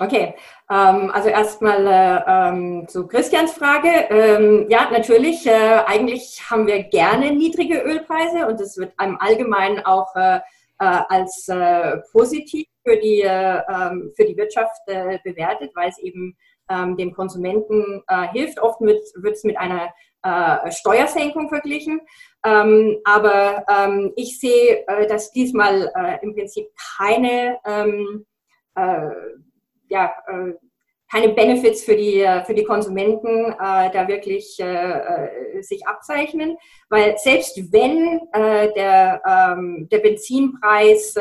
Okay, 0.01 0.35
ähm, 0.71 1.11
also 1.13 1.29
erstmal 1.29 1.87
äh, 1.87 2.21
ähm, 2.27 2.89
zu 2.89 3.07
Christians 3.07 3.53
Frage. 3.53 3.89
Ähm, 4.11 4.67
ja, 4.69 4.91
natürlich, 4.91 5.47
äh, 5.47 5.83
eigentlich 5.87 6.43
haben 6.51 6.67
wir 6.67 6.83
gerne 6.83 7.31
niedrige 7.31 7.79
Ölpreise 7.79 8.47
und 8.49 8.59
das 8.59 8.77
wird 8.77 8.93
im 9.01 9.21
Allgemeinen 9.21 9.85
auch 9.87 10.15
äh, 10.17 10.41
äh 10.81 11.01
als 11.09 11.47
äh, 11.49 11.99
positiv 12.11 12.67
für 12.85 12.97
die, 12.97 13.23
äh, 13.23 13.61
ähm, 13.69 14.13
für 14.17 14.25
die 14.25 14.37
Wirtschaft 14.37 14.85
bewertet, 14.87 15.71
weil 15.75 15.91
es 15.91 15.99
eben 15.99 16.37
ähm, 16.69 16.97
dem 16.97 17.15
Konsumenten 17.15 18.03
hilft. 18.33 18.59
Oft 18.59 18.81
wird 18.81 19.01
es 19.35 19.45
mit 19.45 19.57
einer 19.57 19.93
Steuersenkung 20.71 21.51
verglichen. 21.51 22.01
Ähm, 22.45 22.99
aber 23.05 23.65
ähm, 23.69 24.13
ich 24.17 24.39
sehe, 24.39 24.87
äh, 24.87 25.07
dass 25.07 25.33
diesmal 25.33 25.91
äh, 25.97 26.19
im 26.23 26.35
Prinzip 26.35 26.67
keine 26.97 27.59
ähm, 27.65 28.27
äh, 28.75 29.11
ja, 29.95 30.13
äh, 30.27 30.55
keine 31.11 31.29
Benefits 31.29 31.85
für 31.85 31.97
die, 31.97 32.27
für 32.45 32.55
die 32.55 32.65
Konsumenten 32.65 33.53
äh, 33.53 33.91
da 33.93 34.09
wirklich 34.09 34.59
äh, 34.59 35.63
sich 35.63 35.87
abzeichnen, 35.87 36.57
weil 36.89 37.17
selbst 37.19 37.57
wenn 37.73 38.21
der, 38.35 39.23
ähm, 39.25 39.89
der 39.93 39.99
Benzinpreis 39.99 41.15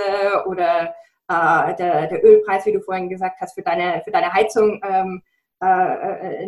oder 0.48 0.96
der, 1.30 2.08
der 2.08 2.24
Ölpreis, 2.24 2.66
wie 2.66 2.74
du 2.74 2.82
vorhin 2.82 3.10
gesagt 3.10 3.40
hast, 3.40 3.54
für 3.56 3.62
deine, 3.62 4.02
für 4.04 4.12
deine 4.12 4.34
Heizung 4.34 4.82
ähm, 4.84 5.22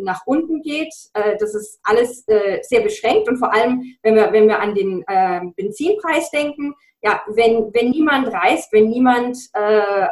nach 0.01 0.21
unten 0.25 0.61
geht. 0.61 0.93
das 1.13 1.55
ist 1.55 1.79
alles 1.83 2.25
sehr 2.25 2.81
beschränkt 2.81 3.29
und 3.29 3.38
vor 3.38 3.53
allem, 3.53 3.95
wenn 4.03 4.15
wir, 4.15 4.33
wenn 4.33 4.47
wir 4.49 4.59
an 4.59 4.75
den 4.75 5.05
ähm, 5.07 5.53
Benzinpreis 5.55 6.29
denken, 6.31 6.75
ja, 7.01 7.21
wenn, 7.27 7.73
wenn 7.73 7.91
niemand 7.91 8.27
reist, 8.27 8.73
wenn 8.73 8.89
niemand 8.89 9.38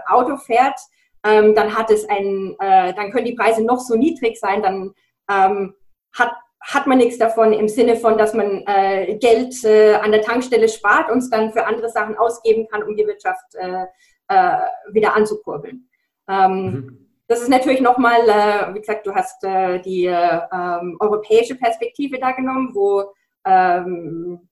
Auto 0.07 0.37
fährt, 0.37 0.79
ähm, 1.23 1.55
dann 1.55 1.75
hat 1.75 1.89
es 1.89 2.07
ein, 2.07 2.55
äh, 2.59 2.93
dann 2.93 3.11
können 3.11 3.25
die 3.25 3.35
Preise 3.35 3.63
noch 3.63 3.79
so 3.79 3.95
niedrig 3.95 4.39
sein, 4.39 4.61
dann 4.61 4.93
ähm, 5.29 5.73
hat 6.17 6.33
hat 6.65 6.87
man 6.87 6.97
nichts 6.97 7.17
davon 7.17 7.51
im 7.51 7.67
Sinne 7.67 7.97
von, 7.97 8.17
dass 8.17 8.33
man 8.33 8.63
äh, 8.65 9.17
Geld 9.17 9.53
äh, 9.65 9.95
an 9.95 10.13
der 10.13 10.21
Tankstelle 10.21 10.69
spart 10.69 11.11
und 11.11 11.17
es 11.17 11.29
dann 11.29 11.51
für 11.51 11.65
andere 11.65 11.89
Sachen 11.89 12.17
ausgeben 12.17 12.67
kann, 12.69 12.83
um 12.83 12.95
die 12.95 13.05
Wirtschaft 13.05 13.53
äh, 13.55 13.83
äh 14.29 14.59
wieder 14.93 15.13
anzukurbeln. 15.13 15.89
Ähm, 16.29 16.63
mhm. 16.63 17.09
Das 17.27 17.41
ist 17.41 17.49
natürlich 17.49 17.81
nochmal, 17.81 18.21
äh, 18.29 18.73
wie 18.73 18.79
gesagt, 18.79 19.05
du 19.05 19.13
hast 19.13 19.43
äh, 19.43 19.81
die 19.81 20.05
ähm, 20.05 20.97
europäische 20.99 21.55
Perspektive 21.55 22.17
da 22.19 22.31
genommen, 22.31 22.71
wo, 22.73 23.13
ähm, 23.45 24.47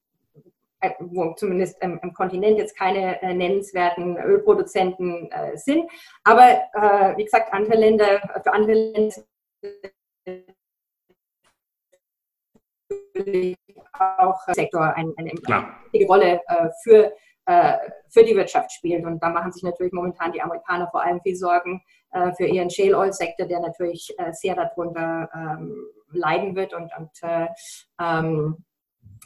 wo 0.99 1.33
zumindest 1.33 1.81
im, 1.81 1.99
im, 2.01 2.13
Kontinent 2.13 2.57
jetzt 2.57 2.77
keine 2.77 3.19
nennenswerten 3.21 4.17
Ölproduzenten 4.17 5.29
sind. 5.55 5.89
Aber 6.23 6.43
wie 7.17 7.23
gesagt, 7.23 7.53
andere 7.53 7.77
Länder, 7.77 8.19
für 8.43 8.53
andere 8.53 8.73
Länder 8.73 9.23
auch 13.93 14.39
Sektor 14.53 14.95
eine, 14.95 15.13
eine 15.17 15.31
wichtige 15.31 16.07
Rolle 16.07 16.41
äh, 16.47 16.69
für, 16.83 17.13
äh, 17.45 17.77
für 18.09 18.23
die 18.23 18.35
Wirtschaft 18.35 18.71
spielt. 18.71 19.05
Und 19.05 19.21
da 19.21 19.29
machen 19.29 19.51
sich 19.51 19.63
natürlich 19.63 19.93
momentan 19.93 20.31
die 20.31 20.41
Amerikaner 20.41 20.89
vor 20.89 21.03
allem 21.03 21.21
viel 21.21 21.35
Sorgen 21.35 21.81
äh, 22.11 22.31
für 22.33 22.45
ihren 22.45 22.69
Shale 22.69 22.97
Oil 22.97 23.13
Sektor, 23.13 23.47
der 23.47 23.59
natürlich 23.59 24.13
äh, 24.17 24.31
sehr 24.33 24.55
darunter 24.55 25.29
ähm, 25.33 25.75
leiden 26.11 26.55
wird 26.55 26.73
und, 26.73 26.91
und 26.97 27.11
äh, 27.21 27.47
ähm, 27.99 28.63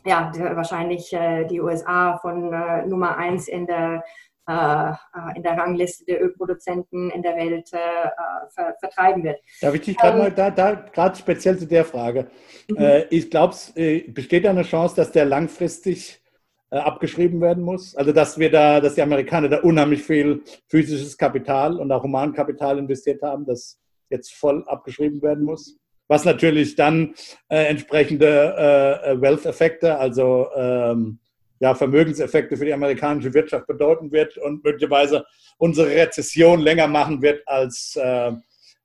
ja, 0.05 0.31
wahrscheinlich 0.55 1.13
äh, 1.13 1.45
die 1.45 1.61
USA 1.61 2.17
von 2.17 2.49
Nummer 2.87 3.17
eins 3.17 3.47
in 3.47 3.65
der 3.65 4.03
äh, 4.47 4.93
in 5.35 5.43
der 5.43 5.57
Rangliste 5.57 6.05
der 6.05 6.21
Ölproduzenten 6.21 7.09
in 7.09 7.23
der 7.23 7.35
Welt 7.35 7.71
äh, 7.73 8.09
ver 8.53 8.75
vertreiben 8.79 9.23
wird. 9.23 9.39
Darf 9.59 9.73
ich 9.73 9.81
dich 9.81 9.97
gerade 9.97 10.17
ähm, 10.17 10.23
mal 10.23 10.31
da, 10.31 10.51
da 10.51 10.73
gerade 10.73 11.15
speziell 11.15 11.57
zu 11.57 11.65
der 11.65 11.83
Frage. 11.83 12.27
Mhm. 12.69 12.77
Äh, 12.77 13.05
ich 13.09 13.31
glaube, 13.31 13.55
äh, 13.75 14.01
besteht 14.01 14.45
da 14.45 14.51
eine 14.51 14.61
Chance, 14.61 14.95
dass 14.95 15.11
der 15.11 15.25
langfristig 15.25 16.21
äh, 16.69 16.77
abgeschrieben 16.77 17.41
werden 17.41 17.63
muss? 17.63 17.95
Also 17.95 18.11
dass 18.11 18.37
wir 18.37 18.51
da, 18.51 18.79
dass 18.81 18.95
die 18.95 19.01
Amerikaner 19.01 19.49
da 19.49 19.61
unheimlich 19.61 20.03
viel 20.03 20.43
physisches 20.67 21.17
Kapital 21.17 21.79
und 21.79 21.91
auch 21.91 22.03
Humankapital 22.03 22.77
investiert 22.77 23.23
haben, 23.23 23.45
das 23.45 23.79
jetzt 24.09 24.33
voll 24.33 24.63
abgeschrieben 24.67 25.21
werden 25.21 25.43
muss? 25.43 25.77
Was 26.07 26.25
natürlich 26.25 26.75
dann 26.75 27.15
äh, 27.49 27.65
entsprechende 27.65 29.17
Wealth-Effekte, 29.19 29.97
also 29.97 30.49
ähm, 30.55 31.19
ja, 31.59 31.73
Vermögenseffekte 31.73 32.57
für 32.57 32.65
die 32.65 32.73
amerikanische 32.73 33.33
Wirtschaft 33.33 33.67
bedeuten 33.67 34.11
wird 34.11 34.37
und 34.37 34.63
möglicherweise 34.63 35.25
unsere 35.57 35.89
Rezession 35.89 36.59
länger 36.59 36.87
machen 36.87 37.21
wird, 37.21 37.47
als, 37.47 37.95
äh, 37.95 38.31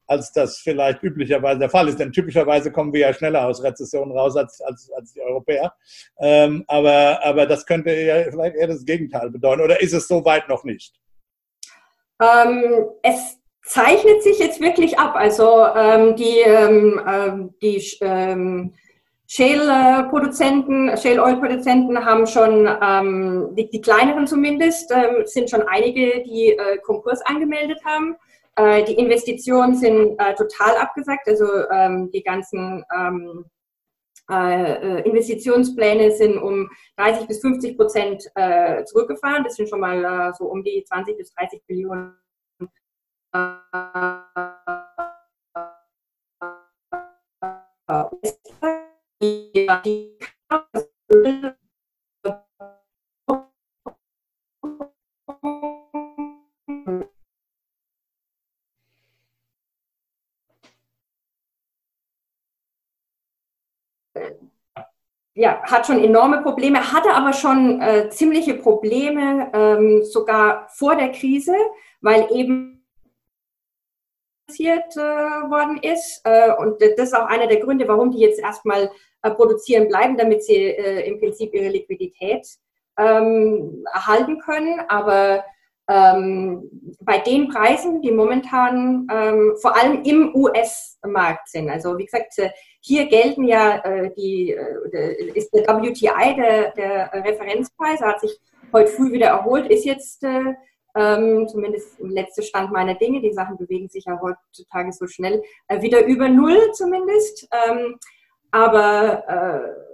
als 0.06 0.32
das 0.32 0.58
vielleicht 0.58 1.02
üblicherweise 1.02 1.60
der 1.60 1.70
Fall 1.70 1.88
ist. 1.88 1.98
Denn 1.98 2.12
typischerweise 2.12 2.70
kommen 2.70 2.92
wir 2.92 3.00
ja 3.00 3.12
schneller 3.12 3.46
aus 3.46 3.62
Rezessionen 3.62 4.16
raus 4.16 4.36
als, 4.36 4.60
als, 4.60 4.90
als 4.92 5.12
die 5.12 5.20
Europäer. 5.20 5.74
Ähm, 6.20 6.64
aber, 6.68 7.20
aber 7.24 7.46
das 7.46 7.66
könnte 7.66 7.92
ja 7.92 8.22
vielleicht 8.30 8.56
eher 8.56 8.68
das 8.68 8.84
Gegenteil 8.84 9.30
bedeuten. 9.30 9.62
Oder 9.62 9.80
ist 9.80 9.92
es 9.92 10.06
so 10.06 10.24
weit 10.24 10.48
noch 10.48 10.64
nicht? 10.64 10.94
Ähm, 12.22 12.86
es 13.02 13.39
zeichnet 13.64 14.22
sich 14.22 14.38
jetzt 14.38 14.60
wirklich 14.60 14.98
ab. 14.98 15.14
Also 15.14 15.64
ähm, 15.76 16.16
die, 16.16 16.38
ähm, 16.40 17.00
ähm, 17.06 17.54
die 17.62 17.82
ähm, 18.00 18.74
Shale-Produzenten, 19.26 20.96
Shale-Oil-Produzenten 20.96 22.04
haben 22.04 22.26
schon, 22.26 22.68
ähm, 22.82 23.54
die, 23.54 23.70
die, 23.70 23.80
kleineren 23.80 24.26
zumindest, 24.26 24.90
ähm, 24.90 25.24
sind 25.24 25.50
schon 25.50 25.62
einige, 25.62 26.22
die 26.24 26.48
äh, 26.48 26.78
Konkurs 26.78 27.20
angemeldet 27.22 27.78
haben. 27.84 28.16
Äh, 28.56 28.84
die 28.84 28.94
Investitionen 28.94 29.76
sind 29.76 30.18
äh, 30.18 30.34
total 30.34 30.76
abgesagt, 30.76 31.28
also 31.28 31.46
ähm, 31.70 32.10
die 32.10 32.22
ganzen 32.22 32.84
ähm, 32.96 33.44
äh, 34.30 34.72
äh, 34.72 35.08
Investitionspläne 35.08 36.10
sind 36.10 36.38
um 36.38 36.68
30 36.96 37.28
bis 37.28 37.40
50 37.40 37.76
Prozent 37.76 38.24
äh, 38.34 38.84
zurückgefahren. 38.84 39.44
Das 39.44 39.54
sind 39.54 39.68
schon 39.68 39.80
mal 39.80 40.32
so 40.36 40.46
um 40.46 40.64
die 40.64 40.84
20 40.84 41.16
bis 41.16 41.32
30 41.34 41.62
Billionen 41.66 42.16
ja, 65.40 65.62
hat 65.62 65.86
schon 65.86 66.02
enorme 66.02 66.42
Probleme, 66.42 66.92
hatte 66.92 67.12
aber 67.12 67.32
schon 67.32 67.80
äh, 67.80 68.10
ziemliche 68.10 68.54
Probleme, 68.54 69.50
ähm, 69.54 70.04
sogar 70.04 70.68
vor 70.68 70.96
der 70.96 71.12
Krise, 71.12 71.54
weil 72.00 72.28
eben 72.30 72.79
passiert 74.50 74.96
äh, 74.96 75.00
worden 75.00 75.78
ist. 75.82 76.20
Äh, 76.24 76.52
und 76.58 76.80
das 76.82 77.08
ist 77.08 77.14
auch 77.14 77.26
einer 77.26 77.46
der 77.46 77.60
Gründe, 77.60 77.86
warum 77.86 78.10
die 78.10 78.18
jetzt 78.18 78.40
erstmal 78.40 78.90
äh, 79.22 79.30
produzieren 79.30 79.88
bleiben, 79.88 80.16
damit 80.16 80.44
sie 80.44 80.56
äh, 80.56 81.08
im 81.08 81.20
Prinzip 81.20 81.54
ihre 81.54 81.68
Liquidität 81.68 82.46
ähm, 82.98 83.84
erhalten 83.92 84.40
können. 84.40 84.80
Aber 84.88 85.44
ähm, 85.88 86.96
bei 87.00 87.18
den 87.18 87.48
Preisen, 87.48 88.02
die 88.02 88.10
momentan 88.10 89.06
ähm, 89.12 89.54
vor 89.60 89.76
allem 89.76 90.02
im 90.04 90.34
US-Markt 90.34 91.48
sind, 91.48 91.70
also 91.70 91.96
wie 91.96 92.04
gesagt, 92.04 92.38
äh, 92.38 92.50
hier 92.80 93.06
gelten 93.06 93.44
ja 93.44 93.78
äh, 93.78 94.10
die, 94.16 94.56
ist 95.34 95.52
der 95.52 95.64
WTI, 95.64 96.34
der, 96.36 96.72
der 96.72 97.10
Referenzpreis, 97.12 98.00
hat 98.00 98.20
sich 98.20 98.38
heute 98.72 98.90
früh 98.90 99.12
wieder 99.12 99.28
erholt, 99.28 99.70
ist 99.70 99.84
jetzt 99.84 100.24
ähm, 100.94 101.46
zumindest 101.48 101.98
im 102.00 102.10
letzten 102.10 102.42
Stand 102.42 102.72
meiner 102.72 102.94
Dinge, 102.94 103.20
die 103.20 103.32
Sachen 103.32 103.56
bewegen 103.56 103.88
sich 103.88 104.04
ja 104.04 104.20
heutzutage 104.20 104.92
so 104.92 105.06
schnell, 105.06 105.42
äh, 105.68 105.82
wieder 105.82 106.04
über 106.06 106.28
Null 106.28 106.72
zumindest. 106.72 107.48
Ähm, 107.52 107.98
aber 108.50 109.24
äh, 109.28 109.90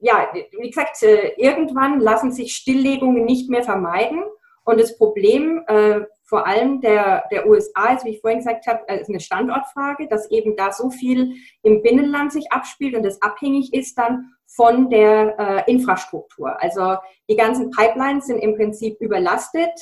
ja, 0.00 0.28
wie 0.58 0.68
gesagt, 0.68 1.02
äh, 1.02 1.32
irgendwann 1.36 2.00
lassen 2.00 2.32
sich 2.32 2.54
Stilllegungen 2.54 3.24
nicht 3.24 3.48
mehr 3.48 3.62
vermeiden. 3.62 4.22
Und 4.64 4.80
das 4.80 4.96
Problem 4.96 5.62
äh, 5.66 6.00
vor 6.32 6.46
allem 6.46 6.80
der, 6.80 7.24
der 7.30 7.46
USA 7.46 7.92
ist, 7.92 8.06
wie 8.06 8.10
ich 8.10 8.22
vorhin 8.22 8.38
gesagt 8.38 8.66
habe, 8.66 8.88
äh, 8.88 9.02
ist 9.02 9.10
eine 9.10 9.20
Standortfrage, 9.20 10.08
dass 10.08 10.30
eben 10.30 10.56
da 10.56 10.72
so 10.72 10.88
viel 10.88 11.34
im 11.62 11.82
Binnenland 11.82 12.32
sich 12.32 12.50
abspielt 12.50 12.94
und 12.96 13.02
das 13.02 13.20
abhängig 13.20 13.74
ist 13.74 13.98
dann 13.98 14.32
von 14.46 14.88
der 14.88 15.38
äh, 15.38 15.70
Infrastruktur. 15.70 16.60
Also 16.62 16.96
die 17.28 17.36
ganzen 17.36 17.70
Pipelines 17.70 18.26
sind 18.26 18.38
im 18.38 18.56
Prinzip 18.56 18.98
überlastet. 19.00 19.78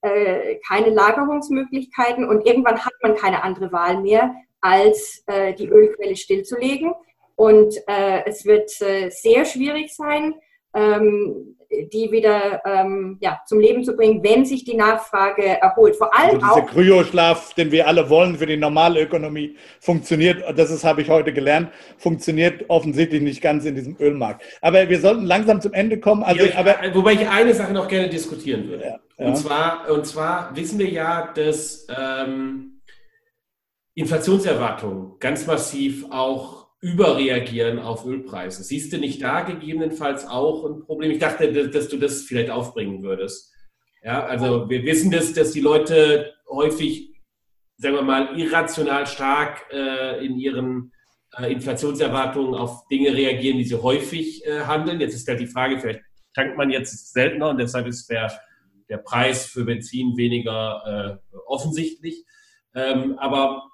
Äh, 0.00 0.60
keine 0.66 0.90
Lagerungsmöglichkeiten 0.90 2.28
und 2.28 2.46
irgendwann 2.46 2.84
hat 2.84 2.92
man 3.02 3.16
keine 3.16 3.42
andere 3.42 3.72
Wahl 3.72 4.00
mehr, 4.00 4.32
als 4.60 5.24
äh, 5.26 5.54
die 5.54 5.66
Ölquelle 5.66 6.14
stillzulegen. 6.14 6.92
Und 7.34 7.74
äh, 7.88 8.24
es 8.24 8.44
wird 8.44 8.70
äh, 8.80 9.10
sehr 9.10 9.44
schwierig 9.44 9.92
sein, 9.94 10.34
ähm, 10.72 11.56
die 11.92 12.12
wieder 12.12 12.62
ähm, 12.64 13.18
ja, 13.20 13.40
zum 13.46 13.58
Leben 13.58 13.82
zu 13.82 13.96
bringen, 13.96 14.22
wenn 14.22 14.44
sich 14.44 14.64
die 14.64 14.76
Nachfrage 14.76 15.60
erholt. 15.60 15.96
Vor 15.96 16.16
allem 16.16 16.42
also 16.42 16.60
dieser 16.60 16.66
Kryoschlaf, 16.66 17.54
den 17.54 17.72
wir 17.72 17.88
alle 17.88 18.08
wollen 18.08 18.36
für 18.36 18.46
die 18.46 18.56
normale 18.56 19.02
Ökonomie, 19.02 19.56
funktioniert, 19.80 20.44
das 20.56 20.70
ist, 20.70 20.84
habe 20.84 21.02
ich 21.02 21.10
heute 21.10 21.32
gelernt, 21.32 21.70
funktioniert 21.96 22.64
offensichtlich 22.68 23.20
nicht 23.20 23.42
ganz 23.42 23.64
in 23.64 23.74
diesem 23.74 23.96
Ölmarkt. 23.98 24.42
Aber 24.62 24.88
wir 24.88 25.00
sollten 25.00 25.24
langsam 25.24 25.60
zum 25.60 25.72
Ende 25.72 25.98
kommen. 25.98 26.22
Also, 26.22 26.44
ja, 26.44 26.56
aber, 26.56 26.76
wobei 26.94 27.14
ich 27.14 27.28
eine 27.28 27.52
Sache 27.52 27.72
noch 27.72 27.88
gerne 27.88 28.08
diskutieren 28.08 28.68
würde. 28.68 28.84
Ja, 28.84 28.98
ja. 29.18 29.26
Und, 29.26 29.36
zwar, 29.36 29.90
und 29.90 30.06
zwar 30.06 30.54
wissen 30.56 30.78
wir 30.78 30.88
ja, 30.88 31.32
dass 31.32 31.86
ähm, 31.96 32.80
Inflationserwartungen 33.94 35.18
ganz 35.18 35.46
massiv 35.46 36.06
auch 36.10 36.68
überreagieren 36.80 37.80
auf 37.80 38.06
Ölpreise. 38.06 38.62
Siehst 38.62 38.92
du 38.92 38.98
nicht 38.98 39.22
da 39.22 39.40
gegebenenfalls 39.40 40.26
auch 40.26 40.64
ein 40.64 40.84
Problem? 40.84 41.10
Ich 41.10 41.18
dachte, 41.18 41.68
dass 41.68 41.88
du 41.88 41.96
das 41.96 42.22
vielleicht 42.22 42.50
aufbringen 42.50 43.02
würdest. 43.02 43.52
Ja, 44.02 44.24
also 44.24 44.70
wir 44.70 44.84
wissen, 44.84 45.10
dass, 45.10 45.32
dass 45.32 45.50
die 45.50 45.60
Leute 45.60 46.32
häufig, 46.48 47.20
sagen 47.76 47.96
wir 47.96 48.02
mal, 48.02 48.38
irrational 48.38 49.06
stark 49.06 49.66
äh, 49.72 50.24
in 50.24 50.38
ihren 50.38 50.92
äh, 51.36 51.52
Inflationserwartungen 51.52 52.54
auf 52.54 52.86
Dinge 52.88 53.12
reagieren, 53.12 53.58
die 53.58 53.64
sie 53.64 53.82
häufig 53.82 54.46
äh, 54.46 54.60
handeln. 54.60 55.00
Jetzt 55.00 55.14
ist 55.14 55.26
halt 55.26 55.40
die 55.40 55.48
Frage, 55.48 55.80
vielleicht 55.80 56.02
tankt 56.34 56.56
man 56.56 56.70
jetzt 56.70 57.12
seltener 57.12 57.50
und 57.50 57.58
deshalb 57.58 57.88
ist 57.88 58.08
der, 58.08 58.32
der 58.88 58.98
Preis 58.98 59.46
für 59.46 59.64
Benzin 59.64 60.16
weniger 60.16 61.20
äh, 61.24 61.38
offensichtlich. 61.46 62.24
Ähm, 62.74 63.18
aber 63.18 63.68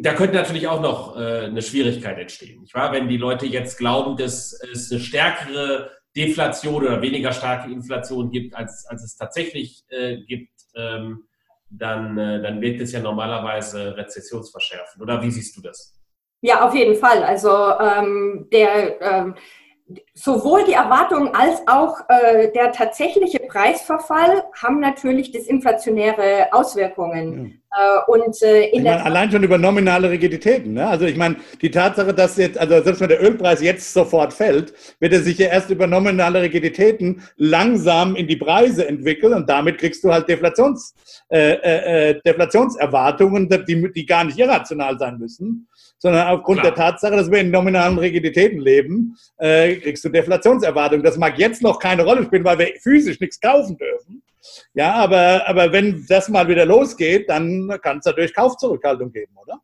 da 0.00 0.14
könnte 0.14 0.34
natürlich 0.34 0.68
auch 0.68 0.80
noch 0.80 1.16
äh, 1.16 1.44
eine 1.44 1.62
Schwierigkeit 1.62 2.18
entstehen. 2.18 2.60
Nicht 2.60 2.74
wahr? 2.74 2.92
Wenn 2.92 3.08
die 3.08 3.16
Leute 3.16 3.46
jetzt 3.46 3.78
glauben, 3.78 4.16
dass 4.16 4.52
es 4.72 4.90
eine 4.90 5.00
stärkere 5.00 5.90
Deflation 6.16 6.84
oder 6.84 7.02
weniger 7.02 7.32
starke 7.32 7.70
Inflation 7.70 8.30
gibt, 8.30 8.54
als, 8.54 8.86
als 8.88 9.02
es 9.02 9.16
tatsächlich 9.16 9.84
äh, 9.88 10.18
gibt, 10.18 10.52
ähm, 10.76 11.24
dann, 11.70 12.18
äh, 12.18 12.42
dann 12.42 12.60
wirkt 12.60 12.80
es 12.80 12.92
ja 12.92 13.00
normalerweise 13.00 13.96
rezessionsverschärfend. 13.96 15.02
Oder 15.02 15.22
wie 15.22 15.30
siehst 15.30 15.56
du 15.56 15.62
das? 15.62 16.00
Ja, 16.40 16.66
auf 16.66 16.74
jeden 16.74 16.94
Fall. 16.94 17.24
Also 17.24 17.50
ähm, 17.80 18.48
der 18.52 19.00
ähm, 19.00 19.34
sowohl 20.14 20.64
die 20.64 20.72
Erwartungen 20.72 21.34
als 21.34 21.60
auch 21.66 21.98
äh, 22.08 22.50
der 22.52 22.72
tatsächliche 22.72 23.40
Preisverfall 23.40 24.44
haben 24.62 24.80
natürlich 24.80 25.30
disinflationäre 25.30 26.52
Auswirkungen. 26.52 27.60
Ja. 27.70 27.98
Äh, 27.98 28.10
und, 28.10 28.42
äh, 28.42 28.68
in 28.68 28.84
meine, 28.84 29.04
allein 29.04 29.30
schon 29.30 29.42
über 29.42 29.58
nominale 29.58 30.08
Rigiditäten. 30.10 30.74
Ne? 30.74 30.86
Also 30.86 31.04
ich 31.04 31.16
meine, 31.16 31.36
die 31.60 31.70
Tatsache, 31.70 32.14
dass 32.14 32.36
jetzt, 32.38 32.56
also 32.56 32.82
selbst 32.82 33.00
wenn 33.00 33.08
der 33.08 33.22
Ölpreis 33.22 33.60
jetzt 33.60 33.92
sofort 33.92 34.32
fällt, 34.32 34.72
wird 35.00 35.12
er 35.12 35.20
sich 35.20 35.36
ja 35.36 35.48
erst 35.48 35.68
über 35.68 35.86
nominale 35.86 36.40
Rigiditäten 36.40 37.22
langsam 37.36 38.16
in 38.16 38.26
die 38.26 38.36
Preise 38.36 38.88
entwickeln 38.88 39.34
und 39.34 39.50
damit 39.50 39.78
kriegst 39.78 40.02
du 40.02 40.12
halt 40.12 40.28
Deflations, 40.28 40.94
äh, 41.28 41.54
äh, 41.54 42.10
äh 42.10 42.20
Deflationserwartungen, 42.24 43.50
die, 43.66 43.92
die 43.92 44.06
gar 44.06 44.24
nicht 44.24 44.38
irrational 44.38 44.98
sein 44.98 45.18
müssen 45.18 45.68
sondern 46.04 46.28
aufgrund 46.28 46.60
Klar. 46.60 46.74
der 46.74 46.84
Tatsache, 46.84 47.16
dass 47.16 47.30
wir 47.30 47.40
in 47.40 47.50
nominalen 47.50 47.96
Rigiditäten 47.96 48.60
leben, 48.60 49.16
äh, 49.38 49.76
kriegst 49.76 50.04
du 50.04 50.10
Deflationserwartungen. 50.10 51.02
Das 51.02 51.16
mag 51.16 51.38
jetzt 51.38 51.62
noch 51.62 51.78
keine 51.78 52.04
Rolle 52.04 52.24
spielen, 52.24 52.44
weil 52.44 52.58
wir 52.58 52.74
physisch 52.82 53.18
nichts 53.20 53.40
kaufen 53.40 53.78
dürfen. 53.78 54.22
Ja, 54.74 54.92
aber, 54.96 55.44
aber 55.46 55.72
wenn 55.72 56.04
das 56.06 56.28
mal 56.28 56.46
wieder 56.46 56.66
losgeht, 56.66 57.30
dann 57.30 57.78
kann 57.82 58.00
es 58.00 58.04
natürlich 58.04 58.34
Kaufzurückhaltung 58.34 59.12
geben, 59.12 59.34
oder? 59.40 59.62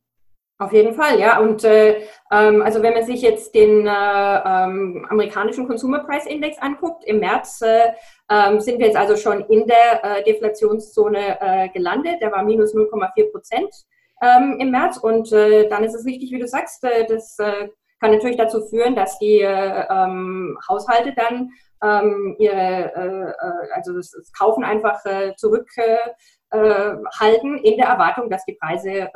Auf 0.57 0.73
jeden 0.73 0.95
Fall, 0.95 1.21
ja. 1.21 1.39
Und 1.41 1.63
äh, 1.63 2.05
ähm, 2.33 2.63
also 2.63 2.83
wenn 2.83 2.95
man 2.95 3.05
sich 3.05 3.21
jetzt 3.21 3.55
den 3.55 3.87
äh, 3.87 3.91
ähm, 3.91 5.07
amerikanischen 5.11 5.69
Consumer 5.69 6.05
Price 6.05 6.25
Index 6.25 6.57
anguckt, 6.59 7.05
im 7.05 7.21
März 7.21 7.61
äh, 7.61 7.93
ähm, 8.31 8.61
sind 8.61 8.79
wir 8.79 8.87
jetzt 8.87 8.97
also 8.97 9.15
schon 9.17 9.45
in 9.51 9.67
der 9.67 10.03
äh, 10.03 10.25
Deflationszone 10.25 11.39
äh, 11.39 11.69
gelandet. 11.69 12.23
Der 12.23 12.33
war 12.33 12.43
minus 12.43 12.75
0,4 12.75 13.31
Prozent 13.31 13.75
ähm, 14.21 14.57
im 14.59 14.71
März. 14.71 14.99
Und 14.99 15.33
äh, 15.33 15.69
dann 15.69 15.85
ist 15.85 15.95
es 15.95 16.07
richtig, 16.07 16.31
wie 16.33 16.39
du 16.39 16.47
sagst, 16.47 16.85
äh, 16.85 17.07
das 17.07 17.39
äh, 17.39 17.69
kann 18.01 18.13
natürlich 18.13 18.37
dazu 18.37 18.61
führen, 18.67 18.95
dass 18.95 19.19
die 19.19 19.41
äh, 19.41 19.87
ähm, 19.91 20.59
Haushalte 20.69 21.15
dann 21.15 21.51
ähm, 21.83 22.37
ihre, 22.39 22.93
äh, 22.95 23.31
äh, 23.31 23.73
also 23.75 23.95
das, 23.95 24.11
das, 24.11 24.31
Kaufen 24.33 24.65
einfach 24.65 25.01
zurückhalten 25.37 27.59
in 27.59 27.77
der 27.77 27.87
Erwartung, 27.87 28.29
dass 28.31 28.45
die 28.45 28.59
Preise 28.61 29.09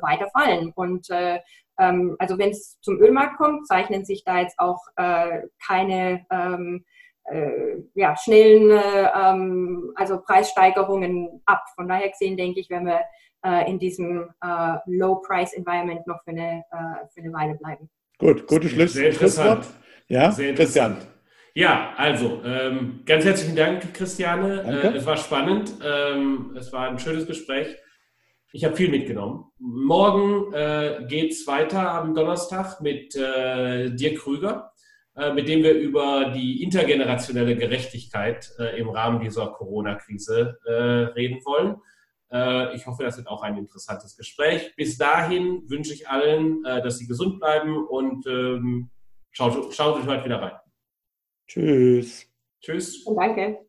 weiter 0.00 0.28
fallen. 0.30 0.72
Und 0.74 1.10
äh, 1.10 1.40
ähm, 1.78 2.16
also 2.18 2.38
wenn 2.38 2.50
es 2.50 2.80
zum 2.80 2.98
Ölmarkt 2.98 3.36
kommt, 3.36 3.66
zeichnen 3.66 4.04
sich 4.04 4.24
da 4.24 4.40
jetzt 4.40 4.58
auch 4.58 4.80
keine 5.58 6.24
ähm, 6.30 6.84
äh, 7.28 7.82
ja, 7.94 8.16
schnellen 8.16 8.70
äh, 8.70 9.10
ähm, 9.14 9.92
also 9.96 10.20
Preissteigerungen 10.20 11.42
ab. 11.44 11.64
Von 11.74 11.88
daher 11.88 12.08
gesehen 12.08 12.36
denke 12.36 12.60
ich, 12.60 12.70
wenn 12.70 12.86
wir 12.86 13.00
äh, 13.46 13.70
in 13.70 13.78
diesem 13.78 14.28
äh, 14.42 14.76
Low-Price-Environment 14.86 16.06
noch 16.06 16.22
für 16.24 16.30
eine, 16.30 16.64
äh, 16.70 17.06
für 17.14 17.20
eine 17.20 17.32
Weile 17.32 17.54
bleiben. 17.54 17.88
Gut, 18.18 18.46
gutes 18.46 18.72
Schluss. 18.72 18.94
Sehr 18.94 19.10
interessant. 19.10 19.66
Ja, 20.08 20.32
Sehr 20.32 20.54
Christian. 20.54 20.96
Ja, 21.54 21.94
also 21.96 22.42
ähm, 22.44 23.00
ganz 23.06 23.24
herzlichen 23.24 23.56
Dank, 23.56 23.94
Christiane. 23.94 24.62
Äh, 24.62 24.96
es 24.96 25.06
war 25.06 25.16
spannend. 25.16 25.72
Ähm, 25.82 26.54
es 26.56 26.72
war 26.72 26.88
ein 26.88 26.98
schönes 26.98 27.26
Gespräch. 27.26 27.76
Ich 28.52 28.64
habe 28.64 28.76
viel 28.76 28.90
mitgenommen. 28.90 29.44
Morgen 29.58 30.52
äh, 30.52 31.04
geht 31.08 31.32
es 31.32 31.46
weiter 31.46 31.90
am 31.90 32.14
Donnerstag 32.14 32.80
mit 32.80 33.14
äh, 33.16 33.90
Dirk 33.90 34.18
Krüger, 34.18 34.72
äh, 35.16 35.32
mit 35.32 35.48
dem 35.48 35.62
wir 35.62 35.74
über 35.74 36.32
die 36.34 36.62
intergenerationelle 36.62 37.56
Gerechtigkeit 37.56 38.50
äh, 38.58 38.78
im 38.78 38.88
Rahmen 38.88 39.20
dieser 39.20 39.48
Corona-Krise 39.48 40.58
äh, 40.64 40.72
reden 40.72 41.40
wollen. 41.44 41.76
Äh, 42.32 42.74
ich 42.74 42.86
hoffe, 42.86 43.04
das 43.04 43.16
wird 43.16 43.28
auch 43.28 43.42
ein 43.42 43.56
interessantes 43.56 44.16
Gespräch. 44.16 44.74
Bis 44.76 44.98
dahin 44.98 45.68
wünsche 45.68 45.92
ich 45.92 46.08
allen, 46.08 46.64
äh, 46.64 46.82
dass 46.82 46.98
sie 46.98 47.06
gesund 47.06 47.40
bleiben 47.40 47.86
und 47.86 48.26
ähm, 48.26 48.90
schaut, 49.30 49.74
schaut 49.74 50.00
euch 50.00 50.06
heute 50.06 50.24
wieder 50.24 50.42
rein. 50.42 50.58
Tschüss. 51.46 52.26
Tschüss. 52.60 53.04
danke. 53.14 53.65